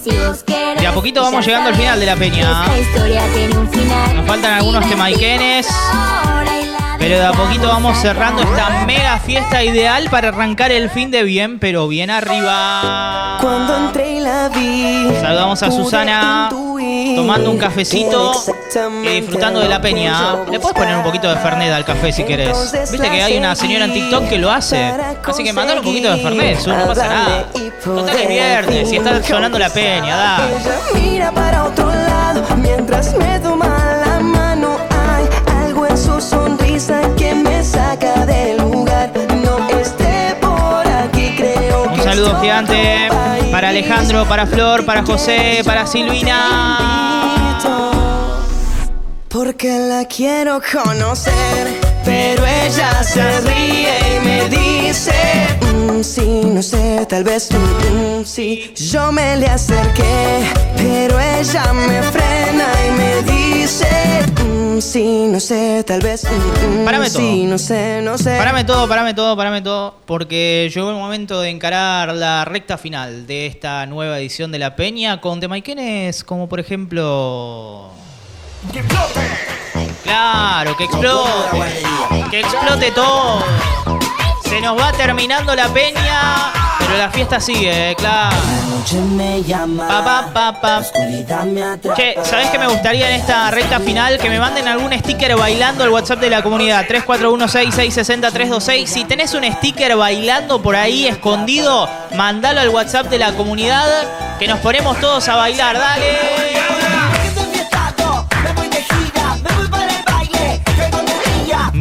De 0.04 0.86
a 0.86 0.92
poquito 0.92 1.22
vamos 1.22 1.46
llegando 1.46 1.68
al 1.68 1.76
final 1.76 2.00
de 2.00 2.06
la 2.06 2.16
peña. 2.16 2.66
Nos 4.14 4.26
faltan 4.26 4.54
algunos 4.54 4.88
temaiquenes. 4.88 5.68
Pero 6.98 7.16
de 7.16 7.24
a 7.24 7.32
poquito 7.32 7.68
vamos 7.68 7.98
cerrando 7.98 8.42
esta 8.42 8.84
mega 8.84 9.18
fiesta 9.18 9.62
ideal 9.62 10.08
para 10.10 10.28
arrancar 10.28 10.72
el 10.72 10.90
fin 10.90 11.10
de 11.10 11.22
bien, 11.22 11.58
pero 11.58 11.86
bien 11.86 12.10
arriba. 12.10 13.38
Cuando 13.40 13.76
entré 13.76 14.20
la 14.20 14.48
vi. 14.48 15.08
Saludamos 15.20 15.62
a 15.62 15.70
Susana 15.70 16.48
tomando 16.50 17.50
un 17.50 17.58
cafecito 17.58 18.32
y 18.74 19.20
disfrutando 19.20 19.60
de 19.60 19.68
la 19.68 19.80
peña. 19.80 20.18
yo 20.18 20.46
Le 20.50 20.58
puedes 20.60 20.76
poner 20.76 20.96
un 20.96 21.02
poquito 21.02 21.28
de 21.28 21.36
Fernet 21.36 21.72
al 21.72 21.84
café 21.84 22.12
si 22.12 22.24
querés. 22.24 22.72
Viste 22.90 23.10
que 23.10 23.22
hay 23.22 23.36
una 23.36 23.54
señora 23.54 23.84
en 23.84 23.92
TikTok 23.92 24.28
que 24.28 24.38
lo 24.38 24.50
hace. 24.50 24.94
Así 25.24 25.44
que 25.44 25.52
mandale 25.52 25.80
un 25.80 25.86
poquito 25.86 26.10
de 26.10 26.18
Fernet, 26.18 26.60
Su, 26.60 26.70
no 26.70 26.86
pasa 26.86 27.08
nada. 27.08 27.44
Total 27.84 28.16
es 28.16 28.28
viernes 28.28 28.92
y 28.92 28.96
está 28.96 29.22
sonando 29.22 29.58
la 29.58 29.70
peña, 29.70 30.16
da. 30.16 30.48
Ella 30.48 30.78
mira 30.94 31.32
para 31.32 31.64
otro 31.64 31.86
lado 31.90 32.44
mientras 32.56 33.14
me 33.14 33.38
toma 33.40 33.68
la 34.06 34.20
mano. 34.20 34.76
Hay 35.08 35.26
algo 35.64 35.86
en 35.86 35.98
su 35.98 36.20
sonrisa 36.20 37.00
que 37.16 37.34
me 37.34 37.62
saca 37.62 38.24
del 38.24 38.58
lugar. 38.58 39.10
No 39.44 39.68
esté 39.78 40.36
por 40.40 40.86
aquí, 40.86 41.34
creo 41.36 41.90
Un 41.92 42.02
saludo 42.02 42.40
gigante 42.40 43.08
para 43.50 43.68
Alejandro, 43.68 44.24
para 44.26 44.46
Flor, 44.46 44.86
para 44.86 45.02
José, 45.02 45.60
para 45.64 45.86
Silvina. 45.86 47.12
Porque 49.32 49.78
la 49.78 50.04
quiero 50.04 50.60
conocer, 50.60 51.32
pero 52.04 52.44
ella 52.44 53.02
se 53.02 53.40
ríe 53.40 53.94
y 54.16 54.24
me 54.26 54.48
dice, 54.50 55.12
"Mm, 55.72 56.02
sí, 56.02 56.42
no 56.44 56.62
sé, 56.62 57.06
tal 57.08 57.24
vez, 57.24 57.48
mm, 57.50 58.20
mm, 58.20 58.24
sí. 58.26 58.74
Yo 58.76 59.10
me 59.10 59.36
le 59.38 59.46
acerqué, 59.46 60.44
pero 60.76 61.18
ella 61.18 61.72
me 61.72 62.02
frena 62.02 62.68
y 62.86 62.90
me 62.98 63.32
dice, 63.32 63.86
"Mm, 64.44 64.80
sí, 64.80 65.26
no 65.30 65.40
sé, 65.40 65.82
tal 65.86 66.02
vez, 66.02 66.24
mm, 66.24 66.82
mm, 66.82 66.84
Párame 66.84 67.08
sí, 67.08 67.16
todo. 67.16 67.50
no 67.52 67.58
sé, 67.58 68.00
no 68.02 68.18
sé. 68.18 68.36
Parame 68.36 68.64
todo, 68.64 68.86
parame 68.86 69.14
todo, 69.14 69.34
parame 69.34 69.62
todo, 69.62 69.94
porque 70.04 70.70
llegó 70.74 70.90
el 70.90 70.96
momento 70.96 71.40
de 71.40 71.48
encarar 71.48 72.12
la 72.14 72.44
recta 72.44 72.76
final 72.76 73.26
de 73.26 73.46
esta 73.46 73.86
nueva 73.86 74.18
edición 74.18 74.52
de 74.52 74.58
La 74.58 74.76
Peña 74.76 75.22
con 75.22 75.40
temaiquenes 75.40 76.22
como 76.22 76.50
por 76.50 76.60
ejemplo... 76.60 77.90
Claro, 80.04 80.76
que 80.76 80.84
explote, 80.84 81.30
que 82.30 82.40
explote 82.40 82.90
todo. 82.92 83.42
Se 84.44 84.60
nos 84.60 84.78
va 84.78 84.92
terminando 84.92 85.54
la 85.56 85.68
peña, 85.68 86.52
pero 86.78 86.96
la 86.98 87.10
fiesta 87.10 87.40
sigue, 87.40 87.90
eh, 87.90 87.94
claro. 87.96 88.36
Pa, 89.88 90.04
pa, 90.04 90.30
pa, 90.32 90.60
pa. 90.60 90.82
Che, 91.94 92.16
¿sabés 92.24 92.50
qué 92.50 92.58
me 92.58 92.66
gustaría 92.66 93.08
en 93.08 93.14
esta 93.20 93.50
recta 93.50 93.80
final? 93.80 94.18
Que 94.18 94.28
me 94.28 94.38
manden 94.38 94.68
algún 94.68 94.92
sticker 94.92 95.36
bailando 95.36 95.84
al 95.84 95.90
WhatsApp 95.90 96.20
de 96.20 96.30
la 96.30 96.42
comunidad. 96.42 96.84
3416660326. 96.86 98.86
Si 98.86 99.04
tenés 99.04 99.32
un 99.34 99.44
sticker 99.44 99.96
bailando 99.96 100.60
por 100.60 100.76
ahí 100.76 101.06
escondido, 101.06 101.88
mandalo 102.16 102.60
al 102.60 102.68
WhatsApp 102.68 103.06
de 103.06 103.18
la 103.18 103.32
comunidad. 103.32 103.88
Que 104.38 104.46
nos 104.46 104.58
ponemos 104.58 105.00
todos 105.00 105.26
a 105.28 105.36
bailar. 105.36 105.78
Dale. 105.78 106.18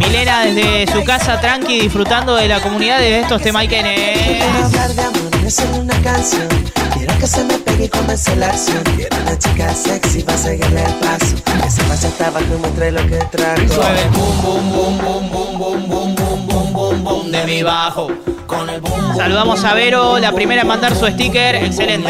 Milena 0.01 0.45
desde 0.45 0.91
su 0.91 1.03
casa 1.03 1.39
tranqui 1.39 1.79
disfrutando 1.79 2.35
de 2.35 2.47
la 2.47 2.59
comunidad 2.59 2.97
de 2.97 3.19
estos 3.19 3.39
temaiquenes. 3.39 4.43
Hablar 4.63 4.89
de 4.95 5.01
amor 5.03 5.45
es 5.45 5.53
solo 5.53 5.77
una 5.77 5.93
canción. 6.01 6.47
Quiero 6.95 7.15
que 7.19 7.27
se 7.27 7.43
me 7.43 7.53
pegue 7.59 7.85
y 7.85 7.89
comience 7.89 8.35
la 8.35 8.47
acción. 8.47 8.81
Quiero 8.95 9.15
una 9.21 9.37
chica 9.37 9.71
sexy 9.75 10.23
para 10.23 10.39
seguirle 10.39 10.83
el 10.83 10.93
paso. 10.95 11.35
Que 11.45 11.69
se 11.69 11.83
vaya 11.83 12.07
hasta 12.07 12.27
abajo 12.27 12.45
y 12.49 12.57
muestre 12.57 12.91
lo 12.91 13.01
que. 13.05 13.19
Suave 13.67 14.09
de 17.31 17.45
mi 17.45 17.61
bajo. 17.61 18.07
Con 18.47 18.69
el 18.71 18.81
boom. 18.81 19.15
Saludamos 19.15 19.63
a 19.63 19.75
Vero, 19.75 20.17
la 20.17 20.31
primera 20.31 20.63
en 20.63 20.67
mandar 20.67 20.95
su 20.95 21.05
sticker. 21.05 21.57
Excelente. 21.57 22.09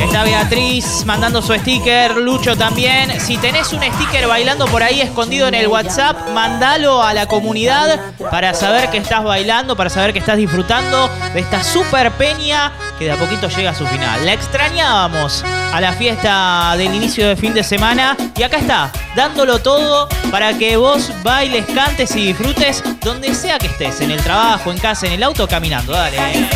Está 0.00 0.24
Beatriz 0.24 1.04
mandando 1.04 1.40
su 1.42 1.52
sticker, 1.54 2.16
Lucho 2.16 2.56
también. 2.56 3.20
Si 3.20 3.36
tenés 3.36 3.72
un 3.72 3.82
sticker 3.82 4.26
bailando 4.26 4.66
por 4.66 4.82
ahí 4.82 5.00
escondido 5.00 5.46
en 5.46 5.54
el 5.54 5.68
WhatsApp, 5.68 6.30
mandalo 6.34 7.02
a 7.02 7.14
la 7.14 7.26
comunidad 7.26 8.00
para 8.30 8.54
saber 8.54 8.90
que 8.90 8.98
estás 8.98 9.22
bailando, 9.22 9.76
para 9.76 9.90
saber 9.90 10.12
que 10.12 10.18
estás 10.18 10.36
disfrutando 10.36 11.08
de 11.32 11.40
esta 11.40 11.62
super 11.62 12.10
peña 12.12 12.72
que 12.98 13.04
de 13.04 13.12
a 13.12 13.16
poquito 13.16 13.48
llega 13.48 13.70
a 13.70 13.74
su 13.74 13.86
final. 13.86 14.24
La 14.24 14.32
extrañábamos 14.32 15.44
a 15.72 15.80
la 15.80 15.92
fiesta 15.92 16.74
del 16.76 16.94
inicio 16.94 17.28
de 17.28 17.36
fin 17.36 17.54
de 17.54 17.62
semana 17.62 18.16
y 18.36 18.42
acá 18.42 18.58
está, 18.58 18.90
dándolo 19.14 19.60
todo 19.60 20.08
para 20.30 20.56
que 20.58 20.76
vos 20.76 21.12
bailes, 21.22 21.66
cantes 21.66 22.14
y 22.16 22.26
disfrutes 22.26 22.82
donde 23.00 23.34
sea 23.34 23.58
que 23.58 23.66
estés, 23.66 24.00
en 24.00 24.10
el 24.10 24.22
trabajo, 24.22 24.70
en 24.72 24.78
casa, 24.78 25.06
en 25.06 25.12
el 25.12 25.22
auto, 25.22 25.46
caminando. 25.46 25.92
Dale. 25.92 26.48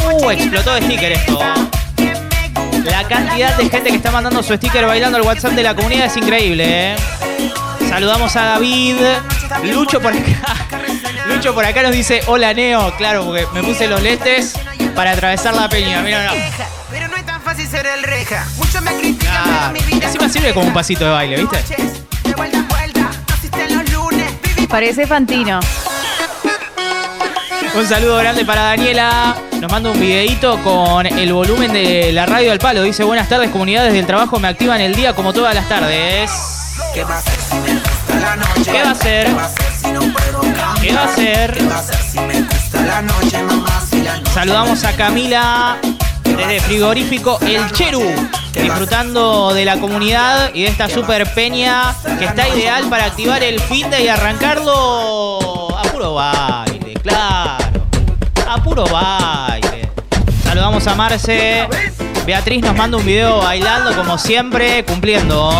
Uh, 0.00 0.30
explotó 0.30 0.74
de 0.74 0.82
sticker 0.82 1.12
esto. 1.12 1.38
La 2.84 3.04
cantidad 3.04 3.56
de 3.56 3.68
gente 3.68 3.90
que 3.90 3.96
está 3.96 4.10
mandando 4.10 4.42
su 4.42 4.54
sticker 4.54 4.86
bailando 4.86 5.18
al 5.18 5.22
WhatsApp 5.22 5.52
de 5.52 5.62
la 5.62 5.74
comunidad 5.74 6.06
es 6.06 6.16
increíble, 6.16 6.92
¿eh? 6.92 6.96
Saludamos 7.88 8.34
a 8.36 8.42
David. 8.42 8.96
Lucho 9.64 10.00
por 10.00 10.12
acá. 10.12 10.56
Lucho 11.28 11.54
por 11.54 11.64
acá 11.64 11.82
nos 11.82 11.92
dice, 11.92 12.22
hola 12.26 12.52
Neo. 12.54 12.94
Claro, 12.96 13.24
porque 13.24 13.46
me 13.54 13.62
puse 13.62 13.86
los 13.86 14.02
lentes 14.02 14.54
para 14.94 15.12
atravesar 15.12 15.54
la 15.54 15.68
peña. 15.68 16.02
Mira. 16.02 16.32
Pero 16.90 17.08
no 17.08 17.16
es 17.16 17.24
tan 17.24 17.40
fácil 17.42 17.68
ser 17.68 17.86
el 17.86 18.02
reja. 18.02 18.44
Muchos 18.56 18.82
me 18.82 18.94
critican, 18.96 19.44
pero 19.44 19.72
mi 19.72 19.94
vida 19.94 20.06
encima 20.06 20.28
sirve 20.28 20.52
como 20.52 20.66
un 20.66 20.74
pasito 20.74 21.04
de 21.04 21.10
baile, 21.10 21.36
¿viste? 21.36 21.92
Parece 24.72 25.06
Fantino. 25.06 25.60
Un 27.74 27.86
saludo 27.86 28.16
grande 28.16 28.46
para 28.46 28.62
Daniela. 28.62 29.36
Nos 29.62 29.70
manda 29.70 29.92
un 29.92 30.00
videito 30.00 30.60
con 30.64 31.06
el 31.06 31.32
volumen 31.32 31.72
de 31.72 32.10
la 32.12 32.26
radio 32.26 32.50
al 32.50 32.58
palo. 32.58 32.82
Dice, 32.82 33.04
buenas 33.04 33.28
tardes, 33.28 33.48
comunidades 33.50 33.92
del 33.92 34.04
trabajo 34.04 34.40
me 34.40 34.48
activan 34.48 34.80
el 34.80 34.92
día 34.92 35.14
como 35.14 35.32
todas 35.32 35.54
las 35.54 35.68
tardes. 35.68 36.32
¿Qué 36.92 37.04
va 37.04 37.14
a 37.14 37.18
hacer 37.18 37.38
si 37.38 37.54
me 37.54 37.74
gusta 37.74 38.20
la 38.20 38.34
noche? 38.34 38.72
¿Qué 38.72 38.82
va 38.82 38.88
a 38.88 38.90
hacer? 38.90 39.26
¿Qué 39.28 39.34
va 39.34 39.42
a 39.42 39.46
hacer 39.46 39.72
si 39.80 39.92
no 39.92 40.00
puedo 40.00 40.40
cambiar? 40.40 40.80
¿Qué 40.80 40.92
va 40.92 41.02
a 41.02 41.04
hacer? 41.04 41.52
¿Qué 41.52 41.64
va 41.64 41.76
a 41.76 41.78
hacer 41.78 41.96
si 41.96 42.18
me 42.18 42.42
gusta 42.42 42.82
la 42.82 43.02
noche, 43.02 43.42
mamá? 43.44 43.82
Si 43.88 44.02
la 44.02 44.16
noche 44.16 44.30
Saludamos 44.32 44.82
a 44.82 44.96
Camila 44.96 45.78
desde 46.24 46.60
Frigorífico 46.62 47.38
El 47.42 47.70
Cheru, 47.70 48.02
disfrutando 48.54 49.54
de 49.54 49.64
la 49.64 49.78
comunidad 49.78 50.50
y 50.54 50.62
de 50.62 50.70
esta 50.70 50.88
super 50.88 51.32
peña 51.34 51.94
que 52.18 52.24
está 52.24 52.48
ideal 52.48 52.88
para 52.90 53.04
activar 53.04 53.44
el 53.44 53.60
fin 53.60 53.88
de 53.90 54.02
y 54.02 54.08
arrancarlo 54.08 55.78
a 55.78 55.82
puro 55.82 56.14
baile, 56.14 56.94
claro. 56.94 57.86
A 58.44 58.60
puro 58.60 58.84
baile. 58.86 59.21
Saludamos 60.82 60.86
a 60.86 60.94
Marce. 60.96 61.68
Beatriz 62.26 62.62
nos 62.62 62.74
manda 62.74 62.96
un 62.96 63.06
video 63.06 63.38
bailando 63.38 63.94
como 63.94 64.18
siempre, 64.18 64.84
cumpliendo. 64.84 65.52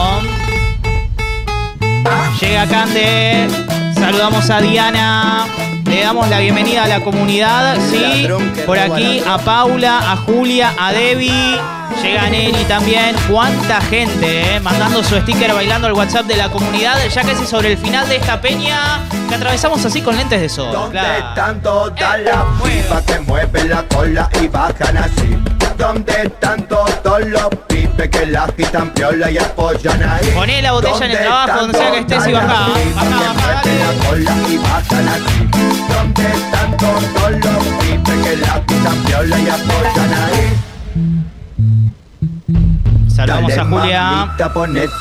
Llega 2.41 2.67
Cande. 2.67 3.49
Saludamos 3.95 4.51
a 4.51 4.61
Diana. 4.61 5.47
Le 5.85 6.01
damos 6.01 6.29
la 6.29 6.41
bienvenida 6.41 6.85
a 6.85 6.89
la 6.89 7.01
comunidad. 7.05 7.77
Sí, 7.91 8.27
por 8.67 8.81
aquí 8.81 9.23
a 9.25 9.39
Paula, 9.39 10.13
a 10.13 10.17
Julia, 10.17 10.73
a 10.77 10.93
Debbie. 10.93 11.57
Llega 12.03 12.29
Neri 12.29 12.65
también. 12.65 13.15
¿Cuánta 13.31 13.81
gente 13.83 14.57
eh? 14.57 14.61
mandando 14.61 15.05
su 15.05 15.15
sticker 15.21 15.55
bailando 15.55 15.87
al 15.87 15.93
WhatsApp 15.93 16.27
de 16.27 16.37
la 16.37 16.49
comunidad? 16.49 16.97
Ya 17.09 17.23
casi 17.23 17.47
sobre 17.47 17.73
el 17.73 17.79
final 17.79 18.09
de 18.09 18.17
esta 18.17 18.41
peña 18.41 18.99
que 19.29 19.35
atravesamos 19.37 19.85
así 19.85 20.01
con 20.03 20.17
lentes 20.17 20.41
de 20.41 20.49
sol. 20.49 20.73
¿Dónde 20.73 20.99
claro. 20.99 21.29
están 21.29 21.63
todas 21.63 22.21
las 22.21 22.45
pipas 22.63 23.03
que 23.03 23.21
mueven 23.21 23.69
la 23.69 23.85
cola 23.85 24.29
y 24.43 24.49
bajan 24.49 24.97
así? 24.97 25.39
¿Dónde 25.79 26.13
están 26.25 26.67
todos 26.67 27.21
los 27.27 27.49
pibes 27.69 28.09
que 28.09 28.27
la 28.27 28.45
agitan 28.45 28.91
piola 28.91 29.31
y 29.31 29.39
apoyan 29.39 30.03
ahí? 30.03 30.31
Poné 30.35 30.61
la 30.61 30.73
botella 30.73 30.97
en 30.97 31.03
el 31.03 31.11
¿Dónde 31.13 31.25
trabajo, 31.25 31.61
donde 31.61 31.79
sea 31.79 31.91
que 31.93 31.99
estés 31.99 32.27
y 32.27 32.33
bajá. 32.33 32.67
pibas 32.67 32.95
Bajá, 32.97 33.33
bajá, 33.33 33.63
la 33.65 34.09
cola 34.09 34.37
y 34.49 34.59
bajan 34.59 35.09
así? 35.09 35.49
¿Dónde 35.89 36.23
están 36.33 36.77
todos 36.77 37.31
los 37.31 37.65
pibes 37.79 38.27
que 38.27 38.37
la 38.39 38.55
agitan 38.55 38.97
piola 39.05 39.39
y 39.39 39.49
apoyan 39.49 40.15
ahí? 40.15 40.72
Saludamos 43.15 43.53
a 43.59 43.65
Julia. 43.65 44.35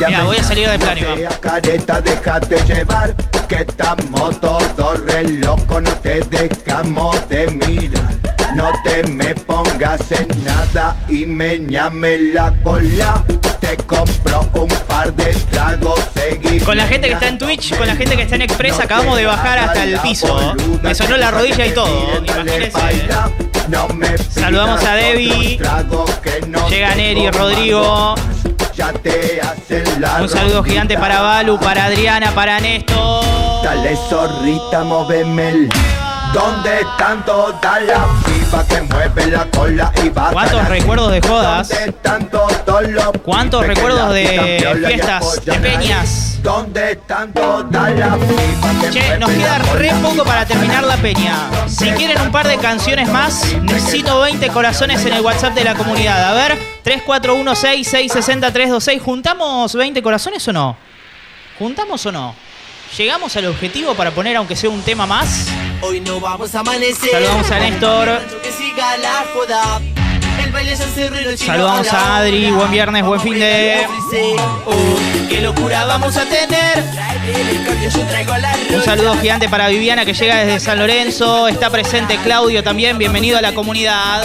Mira, 0.08 0.24
voy 0.24 0.38
a 0.38 0.43
salir 0.43 0.69
de 0.69 0.80
plan, 0.80 0.95
No 0.95 1.02
Iván. 1.02 1.17
seas 1.17 1.38
careta, 1.39 2.02
déjate 2.02 2.56
llevar, 2.65 3.15
que 3.47 3.56
estamos 3.56 4.39
todos 4.41 5.00
re 5.06 5.24
locos, 5.39 5.82
no 5.82 5.91
te 5.97 6.19
dejamos 6.21 7.30
de 7.30 7.47
mirar. 7.47 8.31
No 8.56 8.72
te 8.84 9.04
me 9.04 9.34
pongas 9.34 10.12
en 10.12 10.28
nada 10.44 10.96
y 11.08 11.26
me 11.26 11.60
llame 11.60 12.18
la 12.34 12.54
cola. 12.64 13.24
Te 13.60 13.78
compro 13.78 14.50
un 14.54 14.68
par 14.88 15.14
de 15.14 15.34
tragos, 15.52 16.00
seguí. 16.14 16.60
Con 16.60 16.78
la 16.78 16.86
gente 16.88 17.08
que 17.08 17.14
está 17.14 17.28
en 17.28 17.38
Twitch, 17.38 17.78
con 17.78 17.88
la 17.88 17.96
gente 17.96 18.16
que 18.16 18.24
está 18.24 18.36
en 18.36 18.42
Express, 18.42 18.80
acabamos 18.80 19.16
de 19.18 19.26
bajar 19.26 19.60
hasta 19.60 19.84
el 19.84 20.00
piso. 20.00 20.56
Me 20.82 20.94
sonó 20.94 21.18
la 21.18 21.32
rodilla 21.32 21.66
y 21.66 21.72
todo. 21.72 22.24
Imagínense. 22.24 23.08
No 23.70 23.88
me 23.90 24.18
Saludamos 24.18 24.84
a 24.84 24.96
Debbie. 24.96 25.60
Llega 26.70 26.96
Neri, 26.96 27.30
Rodrigo. 27.30 28.16
Ya 28.76 28.92
te 28.94 29.40
Un 30.20 30.30
saludo 30.30 30.64
gigante 30.64 30.98
para 30.98 31.22
Balu, 31.22 31.60
para 31.60 31.86
Adriana, 31.86 32.32
para 32.32 32.60
Néstor. 32.60 33.24
Dale 33.64 33.96
zorrita, 34.10 34.84
móveme 34.84 35.70
¿Dónde 36.34 36.82
están 36.82 37.24
todas 37.26 37.84
las 37.84 38.08
pipas 38.26 38.65
que 38.65 38.82
mueven 38.82 39.32
la 39.34 39.46
cola 39.52 39.91
y 40.02 40.10
bajan 40.10 40.34
¿Cuántos 40.34 40.67
recuerdos 40.70 41.12
de 41.12 41.22
jodas? 41.22 41.70
¿Dónde 41.70 41.86
están 41.89 42.30
todos 42.30 42.89
los 42.89 43.12
¿Cuántos 43.24 43.67
recuerdos 43.67 44.13
de 44.13 44.65
fiestas, 44.86 45.44
de 45.44 45.54
peñas? 45.54 46.39
¿Dónde 46.41 46.91
están 46.94 47.34
todas 47.34 47.94
las 47.96 48.17
pipas 48.17 48.76
que 48.82 48.89
Che, 48.91 49.17
nos 49.17 49.30
queda 49.30 49.58
re 49.58 49.91
poco 50.02 50.24
para 50.24 50.46
terminar 50.46 50.84
la 50.84 50.96
peña. 50.98 51.36
Si 51.67 51.89
quieren 51.91 52.20
un 52.22 52.32
par 52.32 52.48
de 52.48 52.58
canciones 52.58 53.10
más, 53.10 53.46
necesito 53.62 54.22
20 54.22 54.48
corazones 54.50 55.06
en 55.06 55.13
el 55.13 55.22
WhatsApp 55.22 55.54
de 55.54 55.63
la 55.63 55.76
comunidad. 55.76 56.30
A 56.30 56.34
ver, 56.34 56.58
3416660326. 56.84 59.00
¿Juntamos 59.02 59.76
20 59.76 60.02
corazones 60.02 60.48
o 60.48 60.54
no? 60.54 60.76
¿Juntamos 61.60 62.06
o 62.06 62.12
no? 62.12 62.36
¿Llegamos 62.97 63.36
al 63.38 63.45
objetivo 63.45 63.95
para 63.95 64.12
poner 64.12 64.36
aunque 64.36 64.56
sea 64.56 64.69
un 64.69 64.82
tema 64.82 65.06
más? 65.06 65.47
Hoy 65.82 66.01
no 66.01 66.19
vamos 66.19 66.54
a 66.56 66.60
amanecer. 66.60 67.10
Saludamos 67.12 67.49
a 67.51 67.60
Néstor. 67.60 68.21
Que 68.43 68.51
siga 68.51 68.97
la 68.97 69.23
joda. 69.34 69.82
El 70.43 70.51
baile 70.51 70.75
ya 70.75 70.88
se 70.88 71.10
re- 71.10 71.36
chino 71.36 71.54
Saludamos 71.54 71.88
a 71.93 72.17
Adri, 72.17 72.51
buen 72.51 72.69
viernes, 72.71 73.04
buen 73.06 73.21
fin 73.21 73.39
de... 73.39 73.86
Uh, 74.65 75.27
qué 75.30 75.39
locura 75.41 75.86
vamos 75.86 76.17
a 76.17 76.25
tener. 76.25 76.84
Un 78.75 78.84
saludo 78.84 79.15
gigante 79.17 79.47
para 79.47 79.67
Viviana 79.69 80.04
que 80.06 80.13
llega 80.13 80.38
desde 80.43 80.60
San 80.60 80.80
Lorenzo. 80.80 81.47
Está 81.47 81.69
presente 81.69 82.17
Claudio 82.23 82.63
también. 82.63 82.97
Bienvenido 82.97 83.38
a 83.38 83.41
la 83.41 83.54
comunidad. 83.54 84.21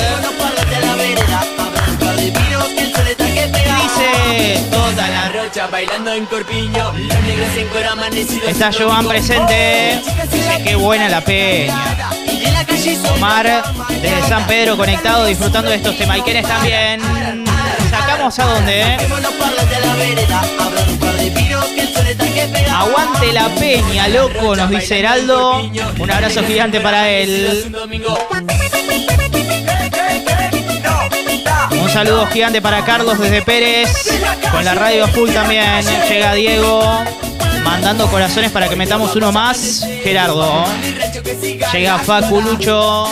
Toda 4.71 5.09
la 5.09 5.29
rocha 5.31 5.66
bailando 5.69 6.12
en 6.12 6.27
corpiño. 6.27 6.92
Los 6.92 7.21
negros 7.23 7.57
en 7.57 7.69
cuero 7.69 7.90
amanecidos. 7.90 8.49
Está 8.49 8.71
Joan 8.73 9.07
presente. 9.07 10.01
Dice 10.33 10.62
qué 10.64 10.77
buena 10.77 11.09
la 11.09 11.21
peña. 11.21 11.97
Omar 13.16 13.64
desde 14.01 14.29
San 14.29 14.47
Pedro 14.47 14.77
conectado 14.77 15.27
disfrutando 15.27 15.71
de 15.71 15.77
estos 15.77 15.97
temaiquenes 15.99 16.47
también. 16.47 17.01
Sacamos 17.90 18.38
a 18.38 18.45
dónde, 18.45 18.83
eh? 18.83 18.97
Aguante 22.71 23.33
la 23.33 23.49
peña, 23.57 24.09
loco, 24.09 24.55
nos 24.55 24.71
dice 24.71 25.01
Heraldo. 25.01 25.71
Un 25.99 26.11
abrazo 26.11 26.45
gigante 26.45 26.81
para 26.81 27.09
él. 27.11 27.75
saludo 31.97 32.27
gigante 32.27 32.61
para 32.61 32.85
Carlos 32.85 33.19
desde 33.19 33.41
Pérez. 33.41 33.89
Con 34.53 34.63
la 34.67 34.75
radio 34.75 35.09
full 35.09 35.31
también 35.31 35.65
¿eh? 35.65 36.03
llega 36.11 36.35
Diego. 36.35 37.03
Mandando 37.65 38.07
corazones 38.09 38.51
para 38.51 38.69
que 38.69 38.77
metamos 38.77 39.17
uno 39.17 39.33
más. 39.33 39.83
Gerardo. 40.05 40.67
Llega 41.73 41.99
Facu 42.01 42.43
Lucho. 42.43 43.09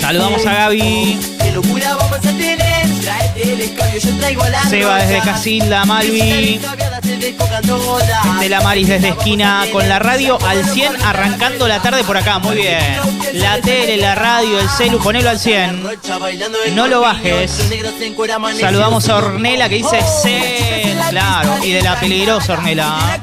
Saludamos 0.00 0.46
a 0.46 0.52
Gaby. 0.52 1.18
Seba 4.68 4.96
desde 4.98 5.20
Casilda, 5.20 5.84
Malvi. 5.84 6.60
Todas. 7.66 8.26
Estela 8.34 8.60
Maris 8.60 8.88
desde 8.88 9.08
esquina 9.10 9.64
con 9.72 9.88
la 9.88 9.98
radio 9.98 10.38
al 10.46 10.64
100 10.64 11.02
arrancando 11.02 11.68
la 11.68 11.80
tarde 11.80 12.04
por 12.04 12.16
acá. 12.16 12.38
Muy 12.38 12.56
bien. 12.56 12.80
La 13.34 13.60
tele, 13.60 13.96
la 13.96 14.14
radio, 14.14 14.58
el 14.58 14.68
celu, 14.68 14.98
ponelo 14.98 15.30
al 15.30 15.38
100. 15.38 15.82
No 16.74 16.86
lo 16.86 17.00
bajes. 17.00 17.68
Saludamos 18.60 19.08
a 19.08 19.16
Ornela 19.16 19.68
que 19.68 19.76
dice 19.76 20.00
sí, 20.22 20.94
claro, 21.10 21.64
y 21.64 21.72
de 21.72 21.82
la 21.82 21.98
peligrosa 21.98 22.54
Ornela. 22.54 23.20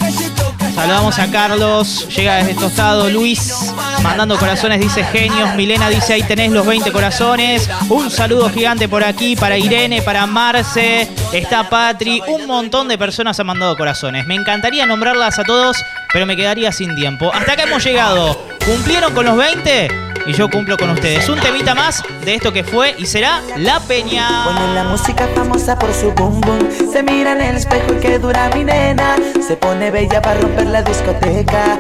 Saludamos 0.74 1.20
a 1.20 1.30
Carlos, 1.30 2.08
llega 2.16 2.38
desde 2.38 2.56
Tostado, 2.56 3.10
Luis, 3.10 3.74
mandando 4.02 4.38
corazones, 4.38 4.80
dice 4.80 5.04
genios, 5.04 5.54
Milena 5.56 5.90
dice 5.90 6.14
ahí 6.14 6.24
tenés 6.24 6.52
los 6.52 6.66
20 6.66 6.92
corazones, 6.92 7.70
un 7.90 8.10
saludo 8.10 8.50
gigante 8.50 8.90
por 8.90 9.04
aquí 9.04 9.36
para 9.36 9.58
Irene, 9.58 10.02
para 10.02 10.26
Marce, 10.26 11.10
está 11.34 11.70
Patri, 11.70 12.22
un 12.28 12.48
montón 12.48 12.88
de 12.88 12.98
personas 12.98 13.40
han 13.40 13.48
mandado 13.48 13.76
corazones. 13.76 14.26
Me 14.26 14.36
encantaría 14.36 14.86
nombrarlas 14.86 15.38
a 15.40 15.44
todos, 15.44 15.78
pero 16.12 16.26
me 16.26 16.36
quedaría 16.36 16.72
sin 16.72 16.96
tiempo. 16.96 17.32
Hasta 17.34 17.54
acá 17.54 17.64
hemos 17.64 17.84
llegado. 17.84 18.48
¿Cumplieron 18.66 19.14
con 19.14 19.26
los 19.26 19.38
20? 19.38 20.11
Y 20.26 20.34
yo 20.34 20.50
cumplo 20.50 20.78
con 20.78 20.90
ustedes. 20.92 21.28
Un 21.30 21.40
temita 21.40 21.74
más 21.76 22.04
de 22.24 22.36
esto 22.36 22.54
que 22.54 22.64
fue 22.64 22.96
y 22.98 23.06
será 23.06 23.42
La 23.58 23.80
Peña. 23.80 24.44
Ponen 24.46 24.76
la 24.76 24.84
música 24.84 25.28
famosa 25.36 25.78
por 25.78 25.94
su 25.94 26.12
boom 26.12 26.40
boom. 26.42 26.70
Se 26.92 27.02
mira 27.04 27.34
en 27.34 27.42
el 27.42 27.58
espejo 27.58 27.94
y 27.94 28.00
que 28.00 28.20
dura 28.20 28.50
mi 28.56 28.64
nena. 28.64 29.16
Se 29.46 29.56
pone 29.56 29.90
bella 29.92 30.22
para 30.22 30.40
romper 30.40 30.68
la 30.68 30.82
discoteca. 30.84 31.80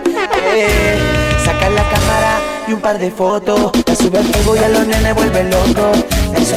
Eh, 0.53 0.97
saca 1.43 1.69
la 1.69 1.83
cámara 1.83 2.39
y 2.67 2.73
un 2.73 2.81
par 2.81 2.97
de 2.97 3.11
fotos. 3.11 3.71
La 3.85 3.95
sube 3.95 4.19
al 4.19 4.25
Facebook 4.25 4.57
y 4.59 4.63
a 4.63 4.69
los 4.69 4.87
nenes 4.87 5.15
vuelve 5.15 5.43
loco. 5.45 5.91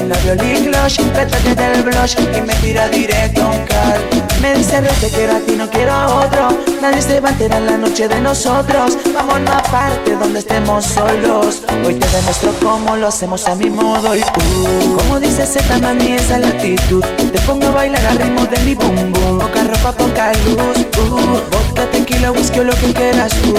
Un 0.01 0.09
labio 0.09 0.35
lip 0.35 0.65
gloss, 0.67 0.99
pétate 1.15 1.55
del 1.55 1.83
blush 1.83 2.17
y 2.19 2.41
me 2.41 2.55
tira 2.55 2.89
directo 2.89 3.49
un 3.49 3.65
cal. 3.67 4.14
Me 4.45 4.53
dice 4.53 4.79
re 4.79 4.91
te 5.01 5.09
quiero 5.09 5.37
a 5.37 5.41
ti, 5.41 5.57
no 5.57 5.71
quiero 5.71 5.91
a 5.91 6.27
otro. 6.27 6.49
Nadie 6.83 7.01
se 7.01 7.19
va 7.19 7.31
a 7.31 7.33
enterar 7.33 7.63
la 7.63 7.79
noche 7.79 8.09
de 8.09 8.21
nosotros. 8.21 8.99
Vámonos 9.15 9.49
aparte 9.49 10.15
donde 10.17 10.41
estemos 10.41 10.85
solos. 10.85 11.63
Hoy 11.83 11.95
te 11.95 12.07
demuestro 12.09 12.53
cómo 12.63 12.95
lo 12.95 13.09
hacemos 13.09 13.49
a 13.49 13.55
mi 13.55 13.71
modo 13.71 14.15
y 14.15 14.21
uh, 14.21 14.97
como 14.99 15.19
dice 15.19 15.47
Z 15.47 15.79
mami 15.79 16.13
esa 16.13 16.35
es 16.37 16.41
la 16.43 16.49
actitud. 16.49 17.03
Te 17.33 17.41
pongo 17.47 17.69
a 17.69 17.71
bailar 17.71 18.05
al 18.05 18.19
ritmo 18.19 18.45
de 18.45 18.59
mi 18.67 18.75
boom 18.75 19.15
boom. 19.15 19.39
Poca 19.39 19.65
ropa, 19.65 19.93
poca 19.93 20.33
luz. 20.45 20.87
Uh, 20.99 21.41
vodka, 21.51 21.91
tequila, 21.91 22.31
whisky 22.31 22.59
o 22.59 22.65
lo 22.65 22.75
que 22.75 22.93
quieras 22.93 23.33
tú. 23.41 23.55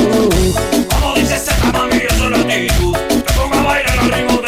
Como 0.93 1.15
dice 1.15 1.39
Z, 1.39 1.51
mami, 1.73 1.97
eso 1.97 2.25
es 2.25 2.29
la 2.29 2.37
actitud. 2.37 2.95
Te 3.25 3.33
pongo 3.33 3.55
a 3.55 3.63
bailar 3.63 3.97
al 3.97 4.11
ritmo 4.11 4.39
de 4.39 4.44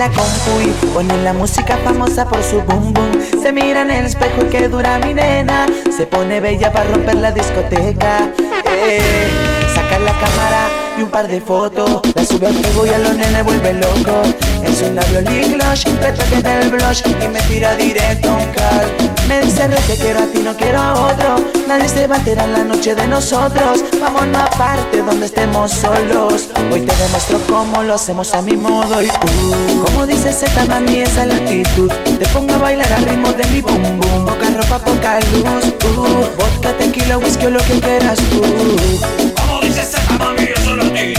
la 0.00 0.08
compu 0.12 0.60
y 0.62 0.86
ponen 0.94 1.24
la 1.24 1.34
música 1.34 1.76
famosa 1.84 2.26
por 2.26 2.42
su 2.42 2.62
boom 2.62 2.94
boom. 2.94 3.42
Se 3.42 3.52
mira 3.52 3.82
en 3.82 3.90
el 3.90 4.06
espejo 4.06 4.46
y 4.46 4.48
que 4.48 4.66
dura 4.66 4.98
mi 4.98 5.12
nena. 5.12 5.66
Se 5.94 6.06
pone 6.06 6.40
bella 6.40 6.72
para 6.72 6.90
romper 6.90 7.16
la 7.16 7.32
discoteca. 7.32 8.30
Eh, 8.64 9.28
saca 9.74 9.98
la 9.98 10.12
cámara 10.12 10.69
un 11.10 11.12
par 11.12 11.28
de 11.28 11.40
fotos. 11.40 12.00
La 12.14 12.24
sube 12.24 12.46
al 12.46 12.54
Facebook 12.54 12.86
y 12.86 12.94
a 12.94 12.98
los 12.98 13.16
nenes 13.16 13.44
vuelve 13.44 13.72
loco. 13.74 14.22
Es 14.64 14.82
un 14.82 14.94
labio 14.94 15.20
lip 15.22 15.56
gloss, 15.56 15.84
pétate 15.84 16.42
del 16.42 16.70
blush 16.70 17.02
y 17.06 17.28
me 17.28 17.40
tira 17.42 17.74
directo 17.74 18.30
a 18.30 18.34
un 18.34 18.46
cal. 18.52 18.86
Me 19.26 19.40
re 19.40 19.76
que 19.86 19.96
quiero 19.96 20.20
a 20.20 20.26
ti, 20.26 20.38
no 20.38 20.56
quiero 20.56 20.78
a 20.78 21.12
otro. 21.12 21.36
Nadie 21.66 21.88
se 21.88 22.06
va 22.06 22.16
a 22.16 22.18
enterar 22.18 22.48
la 22.48 22.64
noche 22.64 22.94
de 22.94 23.06
nosotros. 23.08 23.84
Vámonos 24.00 24.42
aparte 24.42 25.02
donde 25.02 25.26
estemos 25.26 25.72
solos. 25.72 26.48
Hoy 26.72 26.80
te 26.82 26.94
demuestro 26.96 27.40
cómo 27.48 27.82
lo 27.82 27.94
hacemos 27.94 28.32
a 28.34 28.42
mi 28.42 28.56
modo 28.56 29.02
y 29.02 29.06
uh, 29.06 29.84
como 29.84 30.06
dice 30.06 30.32
Z 30.32 30.64
mami 30.66 31.00
esa 31.00 31.22
es 31.22 31.28
la 31.28 31.34
actitud. 31.34 31.90
Te 32.18 32.26
pongo 32.28 32.54
a 32.54 32.58
bailar 32.58 32.92
al 32.92 33.04
ritmo 33.04 33.32
de 33.32 33.44
mi 33.46 33.60
boom 33.60 33.82
boom. 34.00 34.26
Poca 34.26 34.50
ropa, 34.50 34.78
poca 34.78 35.18
luz. 35.32 35.74
Uh, 35.96 36.26
vodka, 36.38 36.72
tequila, 36.78 37.18
whisky 37.18 37.46
o 37.46 37.50
lo 37.50 37.60
que 37.60 37.80
quieras 37.80 38.18
tú 38.30 39.39
dices 39.70 39.94
esa 39.94 40.18
mami, 40.18 40.48
yo 40.48 40.56
solo 40.64 40.90
te 40.90 41.14